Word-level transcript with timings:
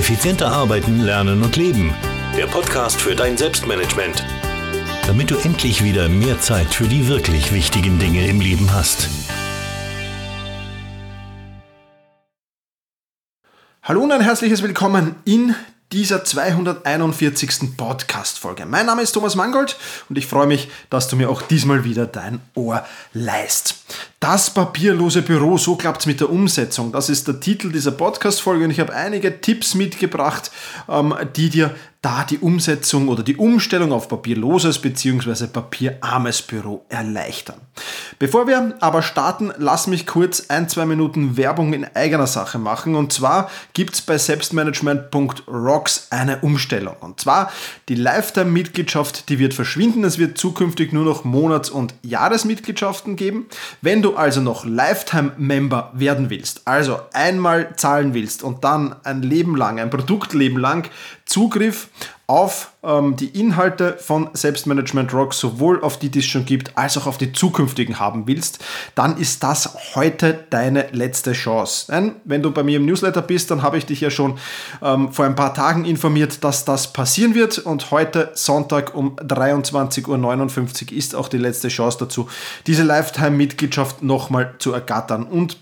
Effizienter 0.00 0.50
arbeiten, 0.50 1.00
lernen 1.00 1.42
und 1.42 1.56
leben. 1.56 1.94
Der 2.34 2.46
Podcast 2.46 2.98
für 2.98 3.14
dein 3.14 3.36
Selbstmanagement. 3.36 4.24
Damit 5.06 5.30
du 5.30 5.36
endlich 5.36 5.84
wieder 5.84 6.08
mehr 6.08 6.40
Zeit 6.40 6.68
für 6.68 6.88
die 6.88 7.06
wirklich 7.06 7.52
wichtigen 7.52 7.98
Dinge 7.98 8.26
im 8.26 8.40
Leben 8.40 8.72
hast. 8.72 9.10
Hallo 13.82 14.00
und 14.00 14.10
ein 14.10 14.22
herzliches 14.22 14.62
Willkommen 14.62 15.16
in 15.26 15.54
dieser 15.92 16.24
241. 16.24 17.76
Podcast-Folge. 17.76 18.64
Mein 18.64 18.86
Name 18.86 19.02
ist 19.02 19.10
Thomas 19.10 19.34
Mangold 19.34 19.76
und 20.08 20.16
ich 20.16 20.26
freue 20.26 20.46
mich, 20.46 20.68
dass 20.88 21.08
du 21.08 21.16
mir 21.16 21.28
auch 21.28 21.42
diesmal 21.42 21.82
wieder 21.82 22.06
dein 22.06 22.40
Ohr 22.54 22.84
leist. 23.12 23.74
Das 24.20 24.50
papierlose 24.50 25.22
Büro, 25.22 25.58
so 25.58 25.74
klappt 25.74 26.02
es 26.02 26.06
mit 26.06 26.20
der 26.20 26.30
Umsetzung. 26.30 26.92
Das 26.92 27.08
ist 27.08 27.26
der 27.26 27.40
Titel 27.40 27.72
dieser 27.72 27.90
Podcast-Folge 27.90 28.66
und 28.66 28.70
ich 28.70 28.78
habe 28.78 28.94
einige 28.94 29.40
Tipps 29.40 29.74
mitgebracht, 29.74 30.52
ähm, 30.88 31.12
die 31.34 31.50
dir 31.50 31.74
da 32.02 32.24
die 32.24 32.38
Umsetzung 32.38 33.08
oder 33.08 33.22
die 33.22 33.36
Umstellung 33.36 33.92
auf 33.92 34.08
papierloses 34.08 34.78
bzw. 34.78 35.48
papierarmes 35.48 36.40
Büro 36.40 36.86
erleichtern. 36.88 37.60
Bevor 38.18 38.46
wir 38.46 38.74
aber 38.80 39.02
starten, 39.02 39.52
lass 39.58 39.86
mich 39.86 40.06
kurz 40.06 40.46
ein, 40.48 40.68
zwei 40.68 40.86
Minuten 40.86 41.36
Werbung 41.36 41.74
in 41.74 41.86
eigener 41.94 42.26
Sache 42.26 42.58
machen. 42.58 42.94
Und 42.94 43.12
zwar 43.12 43.50
gibt 43.74 43.94
es 43.94 44.00
bei 44.00 44.16
selbstmanagement.rocks 44.16 46.08
eine 46.10 46.38
Umstellung. 46.38 46.96
Und 47.00 47.20
zwar 47.20 47.52
die 47.90 47.96
Lifetime-Mitgliedschaft, 47.96 49.28
die 49.28 49.38
wird 49.38 49.52
verschwinden. 49.52 50.02
Es 50.04 50.18
wird 50.18 50.38
zukünftig 50.38 50.92
nur 50.94 51.04
noch 51.04 51.24
Monats- 51.24 51.70
und 51.70 51.94
Jahresmitgliedschaften 52.02 53.16
geben. 53.16 53.46
Wenn 53.82 54.00
du 54.00 54.16
also 54.16 54.40
noch 54.40 54.64
Lifetime-Member 54.64 55.92
werden 55.94 56.30
willst, 56.30 56.66
also 56.66 56.98
einmal 57.12 57.76
zahlen 57.76 58.14
willst 58.14 58.42
und 58.42 58.64
dann 58.64 58.96
ein 59.04 59.22
Leben 59.22 59.54
lang, 59.56 59.78
ein 59.78 59.90
Produktleben 59.90 60.58
lang 60.58 60.88
Zugriff 61.30 61.88
auf 62.26 62.72
ähm, 62.82 63.14
die 63.14 63.28
Inhalte 63.38 63.96
von 63.98 64.30
Selbstmanagement 64.32 65.14
Rock, 65.14 65.32
sowohl 65.32 65.80
auf 65.80 65.96
die, 65.96 66.08
die 66.08 66.18
es 66.18 66.24
schon 66.24 66.44
gibt, 66.44 66.76
als 66.76 66.98
auch 66.98 67.06
auf 67.06 67.18
die 67.18 67.32
zukünftigen 67.32 68.00
haben 68.00 68.26
willst, 68.26 68.58
dann 68.96 69.16
ist 69.16 69.44
das 69.44 69.94
heute 69.94 70.44
deine 70.50 70.88
letzte 70.90 71.32
Chance. 71.32 71.86
Denn 71.92 72.16
wenn 72.24 72.42
du 72.42 72.50
bei 72.50 72.64
mir 72.64 72.78
im 72.78 72.86
Newsletter 72.86 73.22
bist, 73.22 73.52
dann 73.52 73.62
habe 73.62 73.78
ich 73.78 73.86
dich 73.86 74.00
ja 74.00 74.10
schon 74.10 74.38
ähm, 74.82 75.12
vor 75.12 75.24
ein 75.24 75.36
paar 75.36 75.54
Tagen 75.54 75.84
informiert, 75.84 76.42
dass 76.42 76.64
das 76.64 76.92
passieren 76.92 77.36
wird. 77.36 77.58
Und 77.58 77.92
heute 77.92 78.32
Sonntag 78.34 78.96
um 78.96 79.14
23.59 79.14 80.90
Uhr 80.90 80.98
ist 80.98 81.14
auch 81.14 81.28
die 81.28 81.38
letzte 81.38 81.68
Chance 81.68 81.98
dazu, 82.00 82.28
diese 82.66 82.82
Lifetime-Mitgliedschaft 82.82 84.02
nochmal 84.02 84.56
zu 84.58 84.72
ergattern. 84.72 85.24
Und 85.24 85.58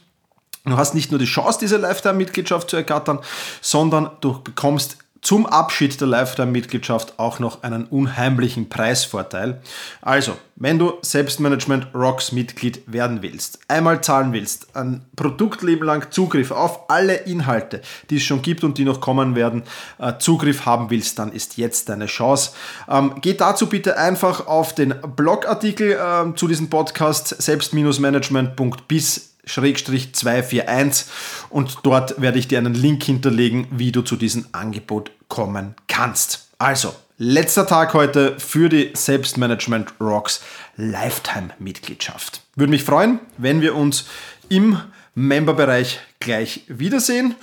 Du 0.64 0.76
hast 0.76 0.94
nicht 0.94 1.10
nur 1.10 1.18
die 1.18 1.24
Chance, 1.24 1.58
diese 1.60 1.78
Lifetime-Mitgliedschaft 1.78 2.68
zu 2.68 2.76
ergattern, 2.76 3.20
sondern 3.60 4.10
du 4.20 4.42
bekommst 4.42 4.98
zum 5.20 5.46
Abschied 5.46 6.00
der 6.00 6.08
Lifetime-Mitgliedschaft 6.08 7.18
auch 7.18 7.38
noch 7.38 7.62
einen 7.62 7.84
unheimlichen 7.84 8.68
Preisvorteil. 8.68 9.60
Also, 10.00 10.36
wenn 10.56 10.78
du 10.78 10.94
Selbstmanagement 11.02 11.88
Rocks 11.94 12.32
Mitglied 12.32 12.82
werden 12.86 13.22
willst, 13.22 13.60
einmal 13.68 14.00
zahlen 14.02 14.32
willst, 14.32 14.74
ein 14.76 15.02
Produktleben 15.16 15.86
lang 15.86 16.10
Zugriff 16.10 16.50
auf 16.50 16.90
alle 16.90 17.14
Inhalte, 17.14 17.80
die 18.10 18.16
es 18.16 18.22
schon 18.22 18.42
gibt 18.42 18.64
und 18.64 18.78
die 18.78 18.84
noch 18.84 19.00
kommen 19.00 19.34
werden, 19.34 19.62
äh, 19.98 20.14
Zugriff 20.18 20.66
haben 20.66 20.90
willst, 20.90 21.18
dann 21.18 21.32
ist 21.32 21.56
jetzt 21.58 21.88
deine 21.88 22.06
Chance. 22.06 22.52
Ähm, 22.88 23.14
geh 23.20 23.34
dazu 23.34 23.68
bitte 23.68 23.96
einfach 23.98 24.46
auf 24.46 24.74
den 24.74 24.94
Blogartikel 25.16 25.92
äh, 25.92 26.34
zu 26.34 26.48
diesem 26.48 26.70
Podcast 26.70 27.28
selbst-management.bis 27.40 29.28
241 29.48 31.06
und 31.50 31.78
dort 31.82 32.20
werde 32.20 32.38
ich 32.38 32.48
dir 32.48 32.58
einen 32.58 32.74
Link 32.74 33.02
hinterlegen, 33.02 33.66
wie 33.70 33.92
du 33.92 34.02
zu 34.02 34.16
diesem 34.16 34.46
Angebot 34.52 35.10
kommen 35.28 35.74
kannst. 35.86 36.48
Also, 36.58 36.94
letzter 37.18 37.66
Tag 37.66 37.94
heute 37.94 38.38
für 38.38 38.68
die 38.68 38.90
Selbstmanagement 38.94 39.94
Rocks 40.00 40.40
Lifetime 40.76 41.50
Mitgliedschaft. 41.58 42.42
Würde 42.54 42.70
mich 42.70 42.84
freuen, 42.84 43.20
wenn 43.36 43.60
wir 43.60 43.74
uns 43.74 44.06
im 44.48 44.80
Memberbereich 45.14 46.00
gleich 46.20 46.62
wiedersehen. 46.68 47.34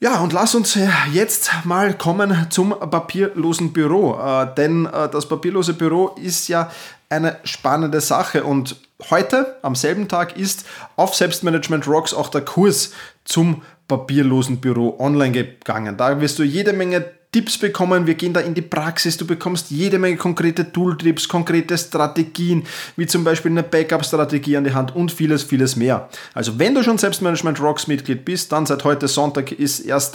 Ja, 0.00 0.18
und 0.18 0.32
lass 0.32 0.56
uns 0.56 0.76
jetzt 1.12 1.52
mal 1.62 1.96
kommen 1.96 2.48
zum 2.50 2.70
papierlosen 2.70 3.72
Büro, 3.72 4.18
äh, 4.18 4.52
denn 4.56 4.86
äh, 4.86 5.08
das 5.08 5.28
papierlose 5.28 5.74
Büro 5.74 6.08
ist 6.20 6.48
ja 6.48 6.72
eine 7.08 7.38
spannende 7.44 8.00
Sache 8.00 8.42
und 8.42 8.76
heute, 9.10 9.56
am 9.62 9.74
selben 9.74 10.08
Tag, 10.08 10.36
ist 10.36 10.64
auf 10.96 11.14
Selbstmanagement 11.14 11.86
Rocks 11.86 12.14
auch 12.14 12.28
der 12.28 12.42
Kurs 12.42 12.92
zum 13.24 13.62
papierlosen 13.88 14.60
Büro 14.60 14.96
online 14.98 15.32
gegangen. 15.32 15.96
Da 15.96 16.20
wirst 16.20 16.38
du 16.38 16.42
jede 16.42 16.72
Menge 16.72 17.04
Tipps 17.32 17.56
bekommen, 17.56 18.06
wir 18.06 18.12
gehen 18.12 18.34
da 18.34 18.40
in 18.40 18.52
die 18.52 18.60
Praxis, 18.60 19.16
du 19.16 19.26
bekommst 19.26 19.70
jede 19.70 19.98
Menge 19.98 20.18
konkrete 20.18 20.70
Tooltips, 20.70 21.26
konkrete 21.28 21.78
Strategien, 21.78 22.64
wie 22.96 23.06
zum 23.06 23.24
Beispiel 23.24 23.50
eine 23.50 23.62
Backup-Strategie 23.62 24.58
an 24.58 24.64
die 24.64 24.74
Hand 24.74 24.94
und 24.94 25.10
vieles, 25.10 25.42
vieles 25.42 25.74
mehr. 25.74 26.10
Also 26.34 26.58
wenn 26.58 26.74
du 26.74 26.82
schon 26.82 26.98
Selbstmanagement 26.98 27.58
Rocks 27.58 27.86
Mitglied 27.86 28.26
bist, 28.26 28.52
dann 28.52 28.66
seit 28.66 28.84
heute 28.84 29.08
Sonntag 29.08 29.50
ist 29.50 29.90
1. 29.90 30.12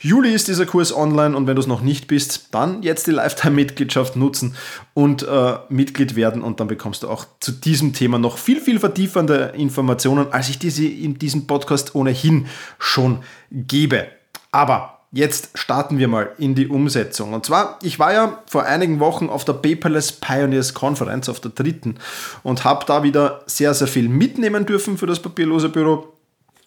Juli 0.00 0.32
ist 0.32 0.48
dieser 0.48 0.64
Kurs 0.64 0.96
online 0.96 1.36
und 1.36 1.46
wenn 1.46 1.56
du 1.56 1.60
es 1.60 1.66
noch 1.66 1.82
nicht 1.82 2.08
bist, 2.08 2.48
dann 2.52 2.82
jetzt 2.82 3.06
die 3.06 3.10
Lifetime-Mitgliedschaft 3.10 4.16
nutzen 4.16 4.56
und 4.94 5.24
äh, 5.24 5.58
Mitglied 5.68 6.16
werden 6.16 6.40
und 6.40 6.58
dann 6.58 6.68
bekommst 6.68 7.02
du 7.02 7.10
auch 7.10 7.26
zu 7.38 7.52
diesem 7.52 7.92
Thema 7.92 8.18
noch 8.18 8.38
viel, 8.38 8.62
viel 8.62 8.80
vertiefende 8.80 9.52
Informationen, 9.58 10.32
als 10.32 10.48
ich 10.48 10.58
diese 10.58 10.86
in 10.86 11.18
diesem 11.18 11.46
Podcast 11.46 11.94
ohnehin 11.94 12.46
schon 12.78 13.18
gebe. 13.50 14.06
Aber 14.52 14.95
Jetzt 15.16 15.48
starten 15.54 15.96
wir 15.96 16.08
mal 16.08 16.32
in 16.36 16.54
die 16.54 16.68
Umsetzung. 16.68 17.32
Und 17.32 17.46
zwar, 17.46 17.78
ich 17.80 17.98
war 17.98 18.12
ja 18.12 18.42
vor 18.46 18.64
einigen 18.64 19.00
Wochen 19.00 19.30
auf 19.30 19.46
der 19.46 19.54
Paperless 19.54 20.12
Pioneers 20.12 20.74
Conference, 20.74 21.30
auf 21.30 21.40
der 21.40 21.52
dritten, 21.52 21.96
und 22.42 22.64
habe 22.64 22.84
da 22.84 23.02
wieder 23.02 23.40
sehr, 23.46 23.72
sehr 23.72 23.86
viel 23.86 24.10
mitnehmen 24.10 24.66
dürfen 24.66 24.98
für 24.98 25.06
das 25.06 25.20
papierlose 25.20 25.70
Büro. 25.70 26.12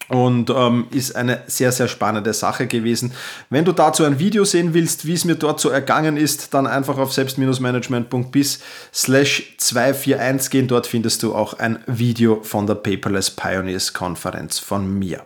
Und 0.08 0.50
ähm, 0.50 0.88
ist 0.90 1.14
eine 1.14 1.44
sehr, 1.46 1.70
sehr 1.70 1.86
spannende 1.86 2.32
Sache 2.34 2.66
gewesen. 2.66 3.12
Wenn 3.50 3.64
du 3.64 3.70
dazu 3.70 4.02
ein 4.02 4.18
Video 4.18 4.42
sehen 4.42 4.74
willst, 4.74 5.06
wie 5.06 5.14
es 5.14 5.24
mir 5.24 5.36
dort 5.36 5.60
so 5.60 5.68
ergangen 5.68 6.16
ist, 6.16 6.52
dann 6.52 6.66
einfach 6.66 6.98
auf 6.98 7.12
selbst-management.bis 7.12 8.58
slash 8.92 9.54
241 9.58 10.50
gehen. 10.50 10.66
Dort 10.66 10.88
findest 10.88 11.22
du 11.22 11.36
auch 11.36 11.54
ein 11.60 11.78
Video 11.86 12.42
von 12.42 12.66
der 12.66 12.74
Paperless 12.74 13.30
Pioneers 13.30 13.92
Konferenz 13.92 14.58
von 14.58 14.92
mir. 14.98 15.24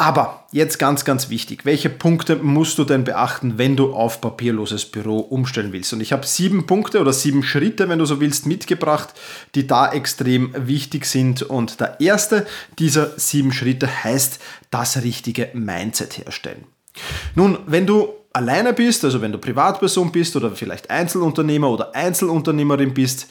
Aber 0.00 0.46
jetzt 0.50 0.78
ganz, 0.78 1.04
ganz 1.04 1.28
wichtig, 1.28 1.66
welche 1.66 1.90
Punkte 1.90 2.36
musst 2.36 2.78
du 2.78 2.84
denn 2.84 3.04
beachten, 3.04 3.58
wenn 3.58 3.76
du 3.76 3.92
auf 3.92 4.22
papierloses 4.22 4.86
Büro 4.86 5.18
umstellen 5.18 5.74
willst? 5.74 5.92
Und 5.92 6.00
ich 6.00 6.14
habe 6.14 6.26
sieben 6.26 6.64
Punkte 6.64 7.02
oder 7.02 7.12
sieben 7.12 7.42
Schritte, 7.42 7.86
wenn 7.90 7.98
du 7.98 8.06
so 8.06 8.18
willst, 8.18 8.46
mitgebracht, 8.46 9.10
die 9.54 9.66
da 9.66 9.92
extrem 9.92 10.54
wichtig 10.56 11.04
sind. 11.04 11.42
Und 11.42 11.80
der 11.80 12.00
erste 12.00 12.46
dieser 12.78 13.10
sieben 13.18 13.52
Schritte 13.52 13.90
heißt, 14.02 14.40
das 14.70 15.02
richtige 15.02 15.50
Mindset 15.52 16.16
herstellen. 16.16 16.64
Nun, 17.34 17.58
wenn 17.66 17.86
du 17.86 18.08
alleine 18.32 18.72
bist, 18.72 19.04
also 19.04 19.20
wenn 19.20 19.32
du 19.32 19.38
Privatperson 19.38 20.12
bist 20.12 20.34
oder 20.34 20.52
vielleicht 20.52 20.88
Einzelunternehmer 20.88 21.68
oder 21.68 21.94
Einzelunternehmerin 21.94 22.94
bist, 22.94 23.26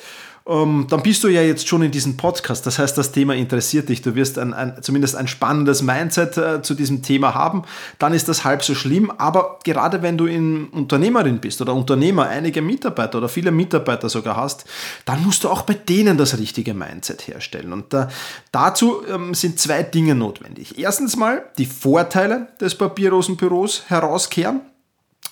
ähm, 0.50 0.88
dann 0.90 1.04
bist 1.04 1.24
du 1.24 1.28
ja 1.28 1.42
jetzt 1.42 1.68
schon 1.68 1.84
in 1.84 1.92
diesem 1.92 2.18
Podcast. 2.18 2.66
Das 2.66 2.80
heißt, 2.80 2.98
das 2.98 3.12
Thema 3.12 3.36
interessiert 3.36 3.88
dich. 3.88 4.02
Du 4.02 4.16
wirst 4.16 4.40
ein, 4.40 4.54
ein, 4.54 4.82
zumindest 4.82 5.16
ein 5.16 5.28
spannendes 5.28 5.84
Mindset 5.84 6.38
äh, 6.38 6.62
zu 6.64 6.74
diesem 6.74 7.04
Thema 7.04 7.36
haben. 7.36 7.64
Dann 8.00 8.14
ist 8.14 8.28
das 8.28 8.44
halb 8.44 8.64
so 8.64 8.74
schlimm. 8.74 9.12
Aber 9.12 9.60
gerade 9.64 10.02
wenn 10.02 10.18
du 10.18 10.26
in 10.26 10.66
Unternehmerin 10.70 11.40
bist 11.40 11.62
oder 11.62 11.74
Unternehmer, 11.74 12.28
einige 12.28 12.62
Mitarbeiter 12.62 13.20
oder 13.20 13.30
viele 13.30 13.52
Mitarbeiter 13.52 14.10
sogar 14.10 14.36
hast, 14.36 14.66
dann 15.06 15.24
musst 15.24 15.44
du 15.44 15.50
auch 15.50 15.62
bei 15.62 15.76
denen 15.76 16.18
das 16.18 16.38
richtige 16.40 16.74
Mindset 16.74 17.28
herstellen. 17.28 17.72
Und 17.72 17.94
äh, 17.94 18.08
dazu 18.52 19.04
ähm, 19.08 19.36
sind 19.36 19.60
zwei 19.60 19.84
Dinge 19.84 20.16
notwendig. 20.16 20.80
Erstens 20.80 21.16
mal 21.16 21.44
die 21.60 21.68
Vorteile 21.68 22.48
des 22.60 22.76
papierlosen 22.76 23.38
Büros 23.38 23.84
herauskehren. 23.88 24.62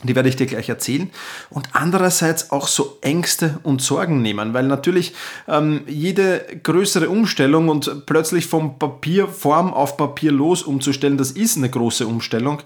Die 0.03 0.15
werde 0.15 0.29
ich 0.29 0.35
dir 0.35 0.45
gleich 0.45 0.69
erzählen. 0.69 1.09
Und 1.49 1.69
andererseits 1.73 2.51
auch 2.51 2.67
so 2.67 2.99
Ängste 3.01 3.59
und 3.63 3.81
Sorgen 3.81 4.21
nehmen, 4.21 4.53
weil 4.53 4.67
natürlich 4.67 5.13
ähm, 5.47 5.81
jede 5.87 6.45
größere 6.61 7.09
Umstellung 7.09 7.69
und 7.69 8.05
plötzlich 8.05 8.45
vom 8.45 8.77
Papierform 8.77 9.73
auf 9.73 9.97
Papier 9.97 10.31
los 10.31 10.61
umzustellen, 10.61 11.17
das 11.17 11.31
ist 11.31 11.57
eine 11.57 11.69
große 11.69 12.05
Umstellung, 12.05 12.61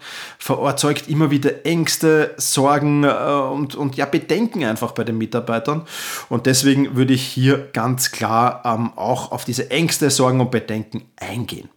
erzeugt 0.45 1.07
immer 1.07 1.31
wieder 1.31 1.65
Ängste, 1.65 2.33
Sorgen 2.35 3.05
äh, 3.05 3.07
und, 3.07 3.75
und 3.75 3.95
ja, 3.95 4.05
Bedenken 4.05 4.65
einfach 4.65 4.91
bei 4.91 5.05
den 5.05 5.17
Mitarbeitern. 5.17 5.83
Und 6.27 6.47
deswegen 6.47 6.97
würde 6.97 7.13
ich 7.13 7.23
hier 7.23 7.69
ganz 7.71 8.11
klar 8.11 8.61
ähm, 8.65 8.91
auch 8.97 9.31
auf 9.31 9.45
diese 9.45 9.71
Ängste, 9.71 10.09
Sorgen 10.09 10.41
und 10.41 10.51
Bedenken 10.51 11.03
eingehen. 11.15 11.69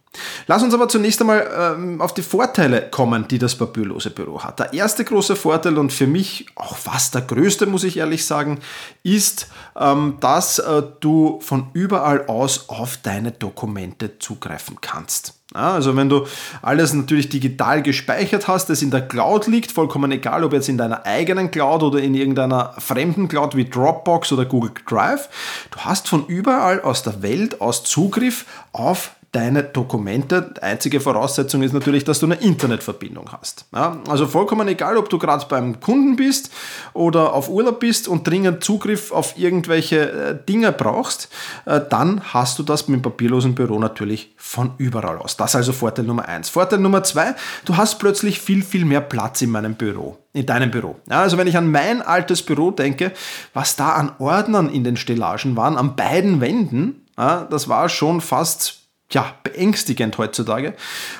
Lass 0.47 0.63
uns 0.63 0.73
aber 0.73 0.87
zunächst 0.87 1.21
einmal 1.21 1.47
ähm, 1.57 2.01
auf 2.01 2.13
die 2.13 2.21
Vorteile 2.21 2.89
kommen, 2.89 3.27
die 3.27 3.39
das 3.39 3.55
papierlose 3.55 4.09
Büro 4.09 4.43
hat. 4.43 4.59
Der 4.59 4.73
erste 4.73 5.03
große 5.03 5.35
Vorteil 5.35 5.77
und 5.77 5.91
für 5.91 6.07
mich 6.07 6.45
auch 6.55 6.77
fast 6.77 7.15
der 7.15 7.21
größte, 7.21 7.65
muss 7.65 7.83
ich 7.83 7.97
ehrlich 7.97 8.25
sagen, 8.25 8.59
ist, 9.03 9.47
ähm, 9.77 10.17
dass 10.19 10.59
äh, 10.59 10.83
du 10.99 11.39
von 11.41 11.67
überall 11.73 12.27
aus 12.27 12.69
auf 12.69 12.97
deine 12.97 13.31
Dokumente 13.31 14.19
zugreifen 14.19 14.77
kannst. 14.81 15.33
Also 15.53 15.95
wenn 15.95 16.09
du 16.09 16.25
alles 16.61 16.93
natürlich 16.93 17.29
digital 17.29 17.81
gespeichert 17.81 18.47
hast, 18.47 18.69
das 18.69 18.81
in 18.81 18.91
der 18.91 19.07
Cloud 19.07 19.47
liegt, 19.47 19.71
vollkommen 19.71 20.11
egal, 20.11 20.43
ob 20.43 20.53
jetzt 20.53 20.69
in 20.69 20.77
deiner 20.77 21.05
eigenen 21.05 21.51
Cloud 21.51 21.83
oder 21.83 21.99
in 21.99 22.13
irgendeiner 22.13 22.73
fremden 22.79 23.27
Cloud 23.27 23.55
wie 23.55 23.65
Dropbox 23.65 24.33
oder 24.33 24.45
Google 24.45 24.71
Drive, 24.87 25.29
du 25.71 25.79
hast 25.79 26.09
von 26.09 26.25
überall 26.27 26.81
aus 26.81 27.03
der 27.03 27.21
Welt 27.21 27.61
aus 27.61 27.83
Zugriff 27.83 28.45
auf 28.73 29.11
deine 29.31 29.63
Dokumente. 29.63 30.53
Die 30.55 30.63
einzige 30.63 30.99
Voraussetzung 30.99 31.61
ist 31.61 31.73
natürlich, 31.73 32.03
dass 32.03 32.19
du 32.19 32.25
eine 32.25 32.35
Internetverbindung 32.35 33.31
hast. 33.31 33.65
Ja, 33.73 33.99
also 34.07 34.27
vollkommen 34.27 34.67
egal, 34.67 34.97
ob 34.97 35.09
du 35.09 35.17
gerade 35.17 35.45
beim 35.47 35.79
Kunden 35.79 36.15
bist 36.15 36.51
oder 36.93 37.33
auf 37.33 37.49
Urlaub 37.49 37.79
bist 37.79 38.07
und 38.07 38.27
dringend 38.27 38.63
Zugriff 38.63 39.11
auf 39.11 39.37
irgendwelche 39.37 40.11
äh, 40.11 40.37
Dinge 40.47 40.71
brauchst, 40.71 41.29
äh, 41.65 41.81
dann 41.89 42.33
hast 42.33 42.59
du 42.59 42.63
das 42.63 42.87
mit 42.87 42.99
dem 42.99 43.01
papierlosen 43.01 43.55
Büro 43.55 43.79
natürlich 43.79 44.33
von 44.37 44.71
überall 44.77 45.17
aus. 45.17 45.37
Das 45.37 45.51
ist 45.51 45.55
also 45.55 45.73
Vorteil 45.73 46.05
Nummer 46.05 46.27
eins. 46.27 46.49
Vorteil 46.49 46.79
Nummer 46.79 47.03
zwei, 47.03 47.35
du 47.65 47.77
hast 47.77 47.99
plötzlich 47.99 48.39
viel, 48.39 48.63
viel 48.63 48.85
mehr 48.85 49.01
Platz 49.01 49.41
in 49.41 49.51
meinem 49.51 49.75
Büro 49.75 50.17
in 50.35 50.45
deinem 50.45 50.69
Büro. 50.69 50.97
Ja, 51.09 51.21
also 51.21 51.37
wenn 51.37 51.47
ich 51.47 51.55
an 51.55 51.71
mein 51.71 52.01
altes 52.01 52.43
Büro 52.43 52.69
denke, 52.69 53.13
was 53.53 53.77
da 53.77 53.93
an 53.93 54.11
Ordnern 54.19 54.69
in 54.69 54.83
den 54.83 54.97
Stellagen 54.97 55.55
waren, 55.55 55.77
an 55.77 55.95
beiden 55.95 56.41
Wänden, 56.41 57.05
ja, 57.17 57.47
das 57.49 57.69
war 57.69 57.87
schon 57.87 58.19
fast 58.19 58.84
ja, 59.11 59.35
beängstigend 59.43 60.17
heutzutage. 60.17 60.73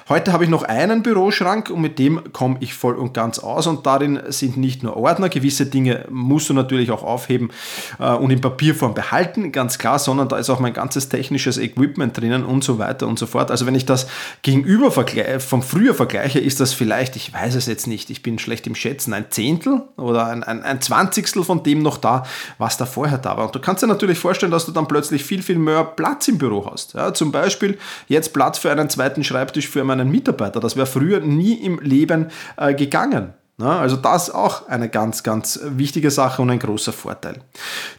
Heute 0.10 0.34
habe 0.34 0.44
ich 0.44 0.50
noch 0.50 0.64
einen 0.64 1.04
Büroschrank 1.04 1.70
und 1.70 1.82
mit 1.82 2.00
dem 2.00 2.34
komme 2.34 2.58
ich 2.60 2.74
voll 2.74 2.96
und 2.96 3.14
ganz 3.14 3.38
aus 3.38 3.68
und 3.68 3.86
darin 3.86 4.20
sind 4.30 4.58
nicht 4.58 4.82
nur 4.82 4.98
Ordner, 4.98 5.30
gewisse 5.30 5.68
Dinge 5.68 6.06
musst 6.10 6.50
du 6.50 6.54
natürlich 6.54 6.90
auch 6.90 7.04
aufheben 7.04 7.52
äh, 8.00 8.12
und 8.12 8.32
in 8.32 8.42
Papierform 8.42 8.96
behalten, 8.96 9.52
ganz 9.52 9.78
klar, 9.78 10.00
sondern 10.00 10.28
da 10.28 10.38
ist 10.38 10.50
auch 10.50 10.60
mein 10.60 10.74
ganzes 10.74 11.10
technisches 11.10 11.60
Equipment 11.60 12.18
drinnen 12.18 12.44
und 12.44 12.64
so 12.64 12.80
weiter 12.80 13.08
und 13.08 13.20
so 13.20 13.28
fort. 13.28 13.52
Also 13.52 13.68
wenn 13.68 13.76
ich 13.76 13.86
das 13.86 14.08
gegenüber 14.42 14.92
vom 14.92 15.62
früher 15.62 15.94
vergleiche, 15.94 16.40
ist 16.40 16.60
das 16.60 16.74
vielleicht, 16.74 17.16
ich 17.16 17.34
weiß 17.34 17.54
es 17.54 17.68
jetzt 17.68 17.86
nicht, 17.86 18.10
ich 18.10 18.24
bin 18.24 18.40
schlecht 18.40 18.66
im 18.66 18.74
Schätzen, 18.74 19.14
ein 19.14 19.30
Zehntel 19.30 19.84
oder 19.96 20.26
ein, 20.26 20.44
ein, 20.44 20.64
ein 20.64 20.82
Zwanzigstel 20.82 21.44
von 21.44 21.62
dem 21.62 21.84
noch 21.84 21.98
da, 21.98 22.24
was 22.58 22.78
da 22.78 22.88
vorher 22.88 23.20
da 23.20 23.38
war. 23.38 23.46
Und 23.46 23.56
du 23.56 23.60
kannst 23.60 23.84
dir 23.84 23.88
natürlich 23.88 24.18
vorstellen, 24.18 24.52
dass 24.52 24.66
du 24.66 24.72
dann 24.72 24.88
plötzlich 24.88 25.24
viel, 25.24 25.44
viel 25.44 25.60
mehr 25.60 25.84
Platz 25.84 26.28
im 26.28 26.40
Büro 26.40 26.68
hast. 26.70 26.96
Ja, 26.96 27.14
zum 27.14 27.32
Beispiel 27.32 27.75
jetzt 28.08 28.34
Platz 28.34 28.58
für 28.58 28.72
einen 28.72 28.90
zweiten 28.90 29.24
Schreibtisch 29.24 29.68
für 29.68 29.84
meinen 29.84 30.10
Mitarbeiter. 30.10 30.60
Das 30.60 30.76
wäre 30.76 30.88
früher 30.88 31.20
nie 31.20 31.54
im 31.54 31.80
Leben 31.80 32.28
äh, 32.58 32.74
gegangen. 32.74 33.34
Na, 33.58 33.80
also 33.80 33.96
das 33.96 34.30
auch 34.30 34.68
eine 34.68 34.90
ganz, 34.90 35.24
ganz 35.24 35.62
wichtige 35.64 36.12
Sache 36.12 36.42
und 36.42 36.50
ein 36.50 36.60
großer 36.60 36.92
Vorteil. 36.92 37.38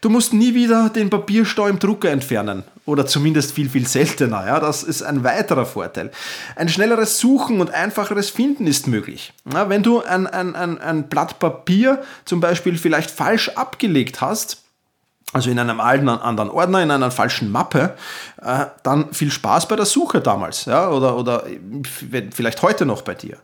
Du 0.02 0.10
musst 0.10 0.34
nie 0.34 0.54
wieder 0.54 0.90
den 0.90 1.08
Papierstau 1.08 1.66
im 1.66 1.78
Drucker 1.78 2.10
entfernen 2.10 2.62
oder 2.84 3.06
zumindest 3.06 3.52
viel, 3.52 3.70
viel 3.70 3.86
seltener. 3.86 4.46
Ja, 4.46 4.60
das 4.60 4.82
ist 4.82 5.02
ein 5.02 5.24
weiterer 5.24 5.64
Vorteil. 5.64 6.10
Ein 6.56 6.68
schnelleres 6.68 7.18
Suchen 7.18 7.62
und 7.62 7.72
einfacheres 7.72 8.28
Finden 8.28 8.66
ist 8.66 8.86
möglich. 8.86 9.32
Ja, 9.50 9.70
wenn 9.70 9.82
du 9.82 10.02
ein, 10.02 10.26
ein, 10.26 10.54
ein, 10.54 10.78
ein 10.78 11.08
Blatt 11.08 11.38
Papier 11.38 12.02
zum 12.26 12.40
Beispiel 12.40 12.76
vielleicht 12.76 13.10
falsch 13.10 13.48
abgelegt 13.50 14.20
hast, 14.20 14.65
also 15.32 15.50
in 15.50 15.58
einem 15.58 15.80
alten 15.80 16.08
anderen 16.08 16.50
Ordner, 16.50 16.82
in 16.82 16.90
einer 16.90 17.10
falschen 17.10 17.50
Mappe, 17.50 17.96
äh, 18.40 18.66
dann 18.82 19.12
viel 19.12 19.30
Spaß 19.30 19.68
bei 19.68 19.76
der 19.76 19.86
Suche 19.86 20.20
damals, 20.20 20.66
ja, 20.66 20.88
oder, 20.90 21.16
oder 21.16 21.44
vielleicht 21.82 22.62
heute 22.62 22.86
noch 22.86 23.02
bei 23.02 23.14
dir. 23.14 23.38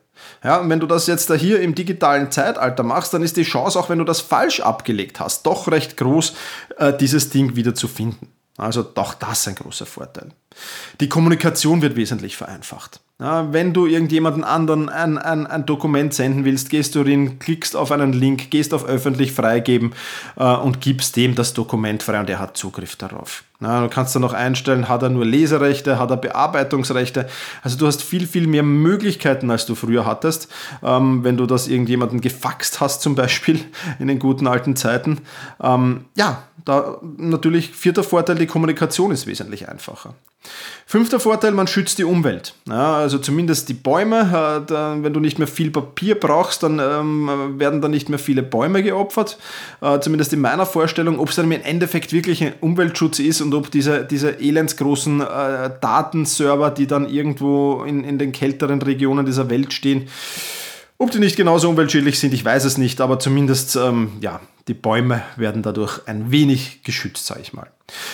Ja, 0.44 0.58
und 0.58 0.70
wenn 0.70 0.80
du 0.80 0.86
das 0.86 1.06
jetzt 1.06 1.30
da 1.30 1.34
hier 1.34 1.60
im 1.60 1.74
digitalen 1.74 2.30
Zeitalter 2.30 2.84
machst, 2.84 3.12
dann 3.12 3.22
ist 3.22 3.36
die 3.36 3.42
Chance, 3.42 3.78
auch 3.78 3.88
wenn 3.88 3.98
du 3.98 4.04
das 4.04 4.20
falsch 4.20 4.60
abgelegt 4.60 5.18
hast, 5.20 5.44
doch 5.44 5.68
recht 5.68 5.96
groß, 5.96 6.34
äh, 6.78 6.92
dieses 6.96 7.30
Ding 7.30 7.56
wieder 7.56 7.74
zu 7.74 7.88
finden. 7.88 8.28
Also 8.56 8.82
doch 8.82 9.14
das 9.14 9.48
ein 9.48 9.54
großer 9.54 9.86
Vorteil. 9.86 10.28
Die 11.00 11.08
Kommunikation 11.08 11.82
wird 11.82 11.96
wesentlich 11.96 12.36
vereinfacht. 12.36 13.00
Ja, 13.22 13.52
wenn 13.52 13.72
du 13.72 13.86
irgendjemanden 13.86 14.42
anderen 14.42 14.88
ein, 14.88 15.16
ein, 15.16 15.46
ein, 15.46 15.64
Dokument 15.64 16.12
senden 16.12 16.44
willst, 16.44 16.70
gehst 16.70 16.96
du 16.96 17.02
rein, 17.02 17.38
klickst 17.38 17.76
auf 17.76 17.92
einen 17.92 18.12
Link, 18.12 18.50
gehst 18.50 18.74
auf 18.74 18.84
öffentlich 18.84 19.30
freigeben 19.30 19.92
äh, 20.36 20.44
und 20.44 20.80
gibst 20.80 21.14
dem 21.14 21.36
das 21.36 21.54
Dokument 21.54 22.02
frei 22.02 22.18
und 22.18 22.28
er 22.28 22.40
hat 22.40 22.56
Zugriff 22.56 22.96
darauf. 22.96 23.44
Ja, 23.60 23.80
du 23.80 23.88
kannst 23.88 24.16
dann 24.16 24.22
noch 24.22 24.32
einstellen, 24.32 24.88
hat 24.88 25.04
er 25.04 25.08
nur 25.08 25.24
Leserechte, 25.24 26.00
hat 26.00 26.10
er 26.10 26.16
Bearbeitungsrechte. 26.16 27.28
Also 27.62 27.78
du 27.78 27.86
hast 27.86 28.02
viel, 28.02 28.26
viel 28.26 28.48
mehr 28.48 28.64
Möglichkeiten, 28.64 29.52
als 29.52 29.66
du 29.66 29.76
früher 29.76 30.04
hattest. 30.04 30.48
Ähm, 30.82 31.22
wenn 31.22 31.36
du 31.36 31.46
das 31.46 31.68
irgendjemanden 31.68 32.20
gefaxt 32.20 32.80
hast, 32.80 33.02
zum 33.02 33.14
Beispiel 33.14 33.60
in 34.00 34.08
den 34.08 34.18
guten 34.18 34.48
alten 34.48 34.74
Zeiten. 34.74 35.20
Ähm, 35.62 36.06
ja, 36.16 36.42
da 36.64 36.98
natürlich 37.18 37.70
vierter 37.70 38.02
Vorteil, 38.02 38.34
die 38.34 38.46
Kommunikation 38.46 39.12
ist 39.12 39.28
wesentlich 39.28 39.68
einfacher. 39.68 40.14
Fünfter 40.86 41.20
Vorteil, 41.20 41.52
man 41.52 41.66
schützt 41.66 41.98
die 41.98 42.04
Umwelt. 42.04 42.54
Ja, 42.68 42.96
also 42.96 43.18
zumindest 43.18 43.68
die 43.68 43.74
Bäume. 43.74 44.66
Äh, 44.68 45.02
wenn 45.02 45.12
du 45.12 45.20
nicht 45.20 45.38
mehr 45.38 45.48
viel 45.48 45.70
Papier 45.70 46.18
brauchst, 46.18 46.62
dann 46.62 46.78
ähm, 46.80 47.58
werden 47.58 47.80
da 47.80 47.88
nicht 47.88 48.08
mehr 48.08 48.18
viele 48.18 48.42
Bäume 48.42 48.82
geopfert. 48.82 49.38
Äh, 49.80 50.00
zumindest 50.00 50.32
in 50.32 50.40
meiner 50.40 50.66
Vorstellung, 50.66 51.18
ob 51.18 51.30
es 51.30 51.36
dann 51.36 51.50
im 51.50 51.62
Endeffekt 51.62 52.12
wirklich 52.12 52.42
ein 52.42 52.54
Umweltschutz 52.60 53.20
ist 53.20 53.40
und 53.40 53.54
ob 53.54 53.70
diese, 53.70 54.04
diese 54.04 54.40
elendsgroßen 54.40 55.20
äh, 55.20 55.70
Datenserver, 55.80 56.70
die 56.70 56.86
dann 56.86 57.08
irgendwo 57.08 57.84
in, 57.84 58.04
in 58.04 58.18
den 58.18 58.32
kälteren 58.32 58.82
Regionen 58.82 59.24
dieser 59.24 59.48
Welt 59.48 59.72
stehen, 59.72 60.08
ob 61.02 61.10
die 61.10 61.18
nicht 61.18 61.36
genauso 61.36 61.68
umweltschädlich 61.68 62.18
sind, 62.18 62.32
ich 62.32 62.44
weiß 62.44 62.64
es 62.64 62.78
nicht, 62.78 63.00
aber 63.00 63.18
zumindest, 63.18 63.74
ähm, 63.76 64.12
ja, 64.20 64.40
die 64.68 64.74
Bäume 64.74 65.22
werden 65.34 65.62
dadurch 65.62 66.06
ein 66.06 66.30
wenig 66.30 66.84
geschützt, 66.84 67.26
sage 67.26 67.40
ich 67.40 67.52
mal. 67.52 67.66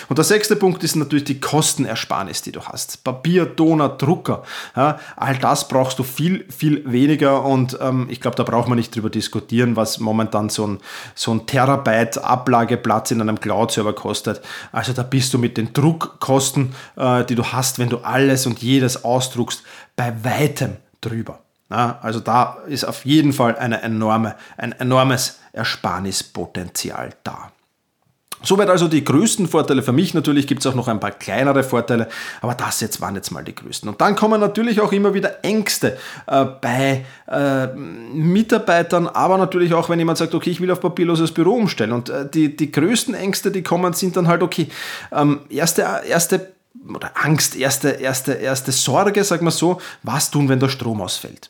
Und 0.07 0.17
der 0.17 0.25
sechste 0.25 0.55
Punkt 0.55 0.83
ist 0.83 0.95
natürlich 0.95 1.25
die 1.25 1.39
Kostenersparnis, 1.39 2.41
die 2.41 2.51
du 2.51 2.63
hast. 2.63 3.03
Papier, 3.03 3.55
Toner, 3.55 3.89
Drucker, 3.89 4.43
ja, 4.75 4.99
all 5.15 5.37
das 5.37 5.67
brauchst 5.67 5.99
du 5.99 6.03
viel, 6.03 6.45
viel 6.49 6.91
weniger 6.91 7.45
und 7.45 7.77
ähm, 7.79 8.07
ich 8.09 8.19
glaube, 8.19 8.35
da 8.35 8.43
braucht 8.43 8.67
man 8.67 8.79
nicht 8.79 8.95
drüber 8.95 9.11
diskutieren, 9.11 9.75
was 9.75 9.99
momentan 9.99 10.49
so 10.49 10.65
ein, 10.65 10.79
so 11.13 11.31
ein 11.31 11.45
Terabyte 11.45 12.17
Ablageplatz 12.17 13.11
in 13.11 13.21
einem 13.21 13.39
Cloud-Server 13.39 13.93
kostet. 13.93 14.41
Also 14.71 14.93
da 14.93 15.03
bist 15.03 15.31
du 15.35 15.37
mit 15.37 15.57
den 15.57 15.73
Druckkosten, 15.73 16.73
äh, 16.95 17.23
die 17.25 17.35
du 17.35 17.43
hast, 17.43 17.77
wenn 17.77 17.89
du 17.89 17.99
alles 17.99 18.47
und 18.47 18.63
jedes 18.63 19.03
ausdruckst, 19.03 19.61
bei 19.95 20.11
weitem 20.23 20.77
drüber. 21.01 21.39
Ja, 21.69 21.99
also 22.01 22.19
da 22.19 22.57
ist 22.67 22.83
auf 22.83 23.05
jeden 23.05 23.31
Fall 23.31 23.55
eine 23.55 23.81
enorme, 23.81 24.35
ein 24.57 24.71
enormes 24.71 25.39
Ersparnispotenzial 25.53 27.11
da. 27.23 27.51
Soweit 28.41 28.69
also 28.69 28.87
die 28.87 29.03
größten 29.03 29.49
Vorteile 29.49 29.83
für 29.83 29.91
mich. 29.91 30.13
Natürlich 30.13 30.47
gibt 30.47 30.61
es 30.61 30.67
auch 30.67 30.75
noch 30.75 30.87
ein 30.87 31.01
paar 31.01 31.11
kleinere 31.11 31.61
Vorteile, 31.61 32.07
aber 32.41 32.53
das 32.53 32.79
jetzt 32.79 33.01
waren 33.01 33.15
jetzt 33.15 33.31
mal 33.31 33.43
die 33.43 33.53
größten. 33.53 33.89
Und 33.89 33.99
dann 33.99 34.15
kommen 34.15 34.39
natürlich 34.39 34.79
auch 34.79 34.93
immer 34.93 35.13
wieder 35.13 35.43
Ängste 35.43 35.97
äh, 36.25 36.45
bei 36.45 37.05
äh, 37.27 37.67
Mitarbeitern, 37.67 39.07
aber 39.07 39.37
natürlich 39.37 39.73
auch, 39.73 39.89
wenn 39.89 39.99
jemand 39.99 40.17
sagt, 40.17 40.33
okay, 40.33 40.51
ich 40.51 40.61
will 40.61 40.71
auf 40.71 40.79
papierloses 40.79 41.33
Büro 41.33 41.55
umstellen. 41.55 41.91
Und 41.91 42.09
äh, 42.09 42.29
die, 42.29 42.55
die 42.55 42.71
größten 42.71 43.13
Ängste, 43.13 43.51
die 43.51 43.61
kommen, 43.61 43.91
sind 43.91 44.15
dann 44.15 44.29
halt, 44.29 44.41
okay, 44.41 44.69
ähm, 45.11 45.41
erste, 45.49 45.85
erste 46.07 46.53
oder 46.87 47.11
Angst, 47.15 47.57
erste, 47.57 47.89
erste, 47.89 48.33
erste 48.33 48.71
Sorge, 48.71 49.21
sag 49.25 49.41
mal 49.41 49.51
so, 49.51 49.81
was 50.03 50.31
tun, 50.31 50.47
wenn 50.47 50.61
der 50.61 50.69
Strom 50.69 51.01
ausfällt? 51.01 51.49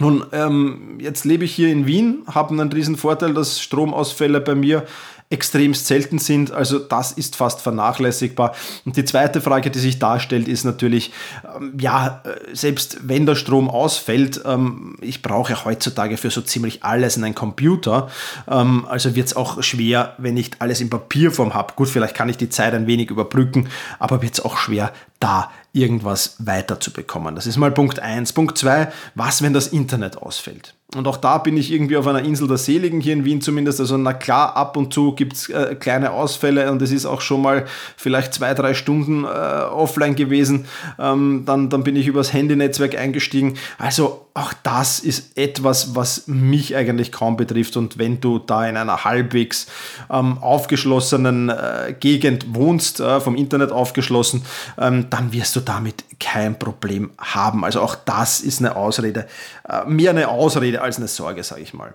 Nun, 0.00 0.24
ähm, 0.30 0.98
jetzt 1.00 1.24
lebe 1.24 1.44
ich 1.44 1.52
hier 1.52 1.70
in 1.70 1.86
Wien, 1.86 2.22
habe 2.32 2.50
einen 2.50 2.70
riesen 2.70 2.96
Vorteil, 2.96 3.34
dass 3.34 3.60
Stromausfälle 3.60 4.40
bei 4.40 4.54
mir 4.54 4.86
extremst 5.30 5.86
selten 5.86 6.18
sind. 6.18 6.52
Also 6.52 6.78
das 6.78 7.12
ist 7.12 7.36
fast 7.36 7.60
vernachlässigbar. 7.60 8.54
Und 8.86 8.96
die 8.96 9.04
zweite 9.04 9.40
Frage, 9.40 9.70
die 9.70 9.78
sich 9.78 9.98
darstellt, 9.98 10.48
ist 10.48 10.64
natürlich, 10.64 11.12
ähm, 11.56 11.74
ja, 11.78 12.22
äh, 12.24 12.54
selbst 12.54 12.98
wenn 13.02 13.26
der 13.26 13.34
Strom 13.34 13.68
ausfällt, 13.68 14.40
ähm, 14.46 14.96
ich 15.02 15.20
brauche 15.20 15.64
heutzutage 15.64 16.16
für 16.16 16.30
so 16.30 16.40
ziemlich 16.40 16.82
alles 16.82 17.16
einen 17.16 17.34
Computer. 17.34 18.08
Ähm, 18.48 18.86
also 18.88 19.14
wird 19.14 19.26
es 19.26 19.36
auch 19.36 19.62
schwer, 19.62 20.14
wenn 20.16 20.36
ich 20.38 20.52
alles 20.60 20.80
in 20.80 20.88
Papierform 20.88 21.52
habe. 21.52 21.74
Gut, 21.76 21.88
vielleicht 21.88 22.14
kann 22.14 22.30
ich 22.30 22.38
die 22.38 22.48
Zeit 22.48 22.72
ein 22.72 22.86
wenig 22.86 23.10
überbrücken, 23.10 23.68
aber 23.98 24.22
wird 24.22 24.34
es 24.34 24.40
auch 24.40 24.56
schwer, 24.56 24.92
da 25.20 25.50
irgendwas 25.74 26.36
weiterzubekommen. 26.38 27.34
Das 27.34 27.46
ist 27.46 27.58
mal 27.58 27.70
Punkt 27.70 28.00
1. 28.00 28.32
Punkt 28.32 28.56
2, 28.56 28.90
was, 29.14 29.42
wenn 29.42 29.52
das 29.52 29.68
Internet 29.68 30.16
ausfällt? 30.16 30.74
Und 30.94 31.06
auch 31.06 31.18
da 31.18 31.36
bin 31.36 31.58
ich 31.58 31.70
irgendwie 31.70 31.98
auf 31.98 32.06
einer 32.06 32.24
Insel 32.24 32.48
der 32.48 32.56
Seligen, 32.56 33.02
hier 33.02 33.12
in 33.12 33.26
Wien 33.26 33.42
zumindest. 33.42 33.78
Also 33.78 33.98
na 33.98 34.14
klar, 34.14 34.56
ab 34.56 34.74
und 34.74 34.92
zu 34.92 35.12
gibt 35.12 35.34
es 35.34 35.50
äh, 35.50 35.74
kleine 35.78 36.12
Ausfälle 36.12 36.72
und 36.72 36.80
es 36.80 36.92
ist 36.92 37.04
auch 37.04 37.20
schon 37.20 37.42
mal 37.42 37.66
vielleicht 37.96 38.32
zwei, 38.32 38.54
drei 38.54 38.72
Stunden 38.72 39.24
äh, 39.24 39.26
offline 39.26 40.14
gewesen. 40.14 40.64
Ähm, 40.98 41.42
dann, 41.44 41.68
dann 41.68 41.84
bin 41.84 41.94
ich 41.94 42.06
übers 42.06 42.32
Handynetzwerk 42.32 42.96
eingestiegen. 42.96 43.58
Also 43.76 44.27
auch 44.38 44.52
das 44.62 45.00
ist 45.00 45.36
etwas, 45.36 45.94
was 45.94 46.26
mich 46.26 46.76
eigentlich 46.76 47.12
kaum 47.12 47.36
betrifft. 47.36 47.76
Und 47.76 47.98
wenn 47.98 48.20
du 48.20 48.38
da 48.38 48.66
in 48.66 48.76
einer 48.76 49.04
halbwegs 49.04 49.66
ähm, 50.10 50.38
aufgeschlossenen 50.38 51.48
äh, 51.48 51.94
Gegend 51.98 52.54
wohnst, 52.54 53.00
äh, 53.00 53.20
vom 53.20 53.34
Internet 53.34 53.72
aufgeschlossen, 53.72 54.44
ähm, 54.78 55.10
dann 55.10 55.32
wirst 55.32 55.56
du 55.56 55.60
damit 55.60 56.04
kein 56.20 56.58
Problem 56.58 57.10
haben. 57.18 57.64
Also 57.64 57.80
auch 57.80 57.96
das 57.96 58.40
ist 58.40 58.60
eine 58.60 58.76
Ausrede, 58.76 59.26
äh, 59.68 59.84
mehr 59.86 60.10
eine 60.10 60.28
Ausrede 60.28 60.82
als 60.82 60.98
eine 60.98 61.08
Sorge, 61.08 61.42
sage 61.42 61.62
ich 61.62 61.74
mal. 61.74 61.94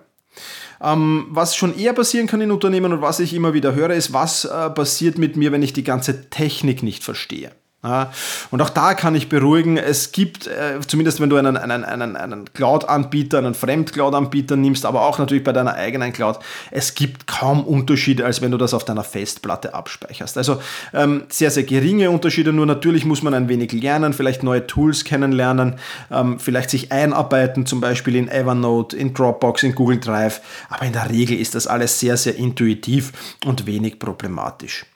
Ähm, 0.82 1.26
was 1.30 1.56
schon 1.56 1.76
eher 1.78 1.94
passieren 1.94 2.26
kann 2.26 2.40
in 2.40 2.50
Unternehmen 2.50 2.92
und 2.92 3.00
was 3.00 3.20
ich 3.20 3.32
immer 3.32 3.54
wieder 3.54 3.74
höre, 3.74 3.90
ist, 3.90 4.12
was 4.12 4.44
äh, 4.44 4.70
passiert 4.70 5.16
mit 5.16 5.36
mir, 5.36 5.50
wenn 5.52 5.62
ich 5.62 5.72
die 5.72 5.84
ganze 5.84 6.28
Technik 6.28 6.82
nicht 6.82 7.04
verstehe. 7.04 7.52
Ja, 7.84 8.10
und 8.50 8.62
auch 8.62 8.70
da 8.70 8.94
kann 8.94 9.14
ich 9.14 9.28
beruhigen, 9.28 9.76
es 9.76 10.10
gibt, 10.10 10.46
äh, 10.46 10.80
zumindest 10.86 11.20
wenn 11.20 11.28
du 11.28 11.36
einen, 11.36 11.58
einen, 11.58 11.84
einen, 11.84 12.16
einen 12.16 12.50
Cloud-Anbieter, 12.54 13.36
einen 13.36 13.52
Fremd-Cloud-Anbieter 13.52 14.56
nimmst, 14.56 14.86
aber 14.86 15.02
auch 15.02 15.18
natürlich 15.18 15.44
bei 15.44 15.52
deiner 15.52 15.74
eigenen 15.74 16.14
Cloud, 16.14 16.38
es 16.70 16.94
gibt 16.94 17.26
kaum 17.26 17.62
Unterschiede, 17.62 18.24
als 18.24 18.40
wenn 18.40 18.50
du 18.50 18.56
das 18.56 18.72
auf 18.72 18.86
deiner 18.86 19.04
Festplatte 19.04 19.74
abspeicherst. 19.74 20.38
Also 20.38 20.62
ähm, 20.94 21.24
sehr, 21.28 21.50
sehr 21.50 21.64
geringe 21.64 22.10
Unterschiede, 22.10 22.54
nur 22.54 22.64
natürlich 22.64 23.04
muss 23.04 23.22
man 23.22 23.34
ein 23.34 23.50
wenig 23.50 23.72
lernen, 23.72 24.14
vielleicht 24.14 24.42
neue 24.42 24.66
Tools 24.66 25.04
kennenlernen, 25.04 25.74
ähm, 26.10 26.38
vielleicht 26.38 26.70
sich 26.70 26.90
einarbeiten, 26.90 27.66
zum 27.66 27.82
Beispiel 27.82 28.16
in 28.16 28.28
Evernote, 28.28 28.96
in 28.96 29.12
Dropbox, 29.12 29.62
in 29.62 29.74
Google 29.74 30.00
Drive, 30.00 30.40
aber 30.70 30.86
in 30.86 30.94
der 30.94 31.10
Regel 31.10 31.38
ist 31.38 31.54
das 31.54 31.66
alles 31.66 32.00
sehr, 32.00 32.16
sehr 32.16 32.36
intuitiv 32.36 33.12
und 33.44 33.66
wenig 33.66 33.98
problematisch. 33.98 34.86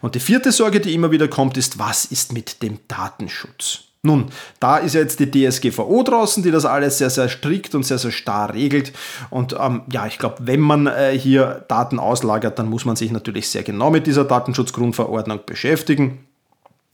Und 0.00 0.14
die 0.14 0.20
vierte 0.20 0.52
Sorge, 0.52 0.80
die 0.80 0.94
immer 0.94 1.10
wieder 1.10 1.28
kommt, 1.28 1.56
ist, 1.56 1.78
was 1.78 2.04
ist 2.04 2.32
mit 2.32 2.62
dem 2.62 2.78
Datenschutz? 2.88 3.80
Nun, 4.04 4.26
da 4.60 4.76
ist 4.76 4.94
ja 4.94 5.00
jetzt 5.00 5.18
die 5.18 5.30
DSGVO 5.30 6.02
draußen, 6.02 6.42
die 6.42 6.50
das 6.50 6.66
alles 6.66 6.98
sehr, 6.98 7.08
sehr 7.08 7.30
strikt 7.30 7.74
und 7.74 7.84
sehr, 7.84 7.96
sehr 7.96 8.10
starr 8.10 8.52
regelt. 8.52 8.92
Und 9.30 9.56
ähm, 9.58 9.80
ja, 9.90 10.06
ich 10.06 10.18
glaube, 10.18 10.36
wenn 10.40 10.60
man 10.60 10.86
äh, 10.86 11.18
hier 11.18 11.64
Daten 11.68 11.98
auslagert, 11.98 12.58
dann 12.58 12.68
muss 12.68 12.84
man 12.84 12.96
sich 12.96 13.10
natürlich 13.10 13.48
sehr 13.48 13.62
genau 13.62 13.90
mit 13.90 14.06
dieser 14.06 14.24
Datenschutzgrundverordnung 14.24 15.40
beschäftigen. 15.46 16.26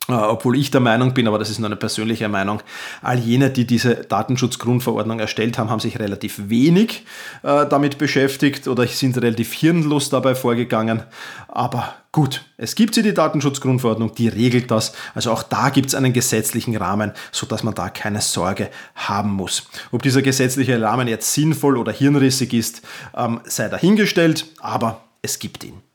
Äh, 0.09 0.13
obwohl 0.13 0.57
ich 0.57 0.71
der 0.71 0.81
Meinung 0.81 1.15
bin, 1.15 1.29
aber 1.29 1.39
das 1.39 1.51
ist 1.51 1.59
nur 1.59 1.69
eine 1.69 1.77
persönliche 1.77 2.29
Meinung, 2.29 2.63
all 3.03 3.19
jene, 3.19 3.51
die 3.51 3.67
diese 3.67 3.97
Datenschutzgrundverordnung 3.97 5.21
erstellt 5.21 5.59
haben, 5.59 5.71
haben 5.71 5.81
sich 5.81 5.99
relativ 5.99 6.49
wenig 6.49 7.05
äh, 7.43 7.67
damit 7.67 7.99
beschäftigt 7.99 8.67
oder 8.67 8.87
sind 8.87 9.17
relativ 9.19 9.53
hirnlos 9.53 10.09
dabei 10.09 10.35
vorgegangen. 10.35 11.03
Aber 11.49 11.95
gut, 12.13 12.45
es 12.57 12.75
gibt 12.75 12.95
sie, 12.95 13.03
die 13.03 13.15
Datenschutzgrundverordnung, 13.15 14.15
die 14.15 14.29
regelt 14.29 14.71
das. 14.71 14.95
Also 15.15 15.33
auch 15.33 15.43
da 15.43 15.69
gibt 15.69 15.89
es 15.89 15.95
einen 15.95 16.13
gesetzlichen 16.13 16.77
Rahmen, 16.77 17.13
sodass 17.31 17.63
man 17.63 17.75
da 17.75 17.91
keine 17.91 18.23
Sorge 18.23 18.71
haben 18.95 19.33
muss. 19.33 19.69
Ob 19.93 20.03
dieser 20.03 20.23
gesetzliche 20.23 20.81
Rahmen 20.81 21.09
jetzt 21.09 21.33
sinnvoll 21.35 21.77
oder 21.77 21.93
hirnrissig 21.93 22.55
ist, 22.55 22.83
ähm, 23.15 23.41
sei 23.45 23.69
dahingestellt, 23.69 24.47
aber 24.61 25.03
es 25.23 25.39
gibt 25.39 25.63
ihn. 25.63 25.90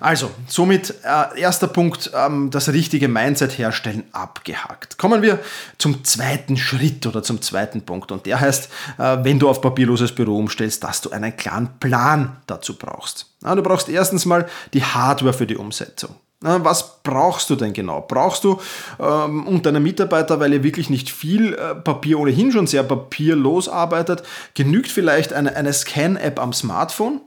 Also, 0.00 0.30
somit 0.46 0.94
äh, 1.02 1.40
erster 1.40 1.66
Punkt, 1.66 2.10
ähm, 2.14 2.50
das 2.50 2.68
richtige 2.68 3.08
Mindset 3.08 3.58
herstellen, 3.58 4.04
abgehakt. 4.12 4.98
Kommen 4.98 5.22
wir 5.22 5.40
zum 5.78 6.04
zweiten 6.04 6.56
Schritt 6.56 7.06
oder 7.06 7.22
zum 7.22 7.42
zweiten 7.42 7.82
Punkt. 7.82 8.12
Und 8.12 8.26
der 8.26 8.40
heißt, 8.40 8.68
äh, 8.98 9.18
wenn 9.22 9.38
du 9.38 9.48
auf 9.48 9.60
papierloses 9.60 10.14
Büro 10.14 10.38
umstellst, 10.38 10.84
dass 10.84 11.00
du 11.00 11.10
einen 11.10 11.36
klaren 11.36 11.78
Plan 11.80 12.36
dazu 12.46 12.76
brauchst. 12.76 13.26
Ja, 13.42 13.54
du 13.54 13.62
brauchst 13.62 13.88
erstens 13.88 14.24
mal 14.24 14.46
die 14.72 14.84
Hardware 14.84 15.34
für 15.34 15.46
die 15.46 15.56
Umsetzung. 15.56 16.14
Was 16.40 17.02
brauchst 17.02 17.48
du 17.48 17.56
denn 17.56 17.72
genau? 17.72 18.04
Brauchst 18.06 18.44
du 18.44 18.60
ähm, 19.00 19.46
und 19.46 19.64
deine 19.64 19.80
Mitarbeiter, 19.80 20.38
weil 20.38 20.52
ihr 20.52 20.62
wirklich 20.62 20.90
nicht 20.90 21.10
viel 21.10 21.54
äh, 21.54 21.74
Papier 21.74 22.18
ohnehin 22.18 22.52
schon 22.52 22.66
sehr 22.66 22.82
papierlos 22.82 23.70
arbeitet, 23.70 24.22
genügt 24.52 24.92
vielleicht 24.92 25.32
eine, 25.32 25.56
eine 25.56 25.72
Scan-App 25.72 26.38
am 26.38 26.52
Smartphone? 26.52 27.22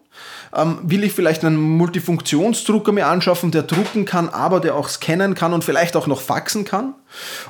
Ähm, 0.56 0.80
will 0.84 1.04
ich 1.04 1.14
vielleicht 1.14 1.44
einen 1.44 1.58
Multifunktionsdrucker 1.58 2.92
mir 2.92 3.08
anschaffen, 3.08 3.52
der 3.52 3.64
drucken 3.64 4.06
kann, 4.06 4.30
aber 4.30 4.60
der 4.60 4.76
auch 4.76 4.90
scannen 4.90 5.36
kann 5.36 5.54
und 5.54 5.64
vielleicht 5.64 5.96
auch 5.96 6.08
noch 6.08 6.22
faxen 6.22 6.66
kann? 6.66 6.96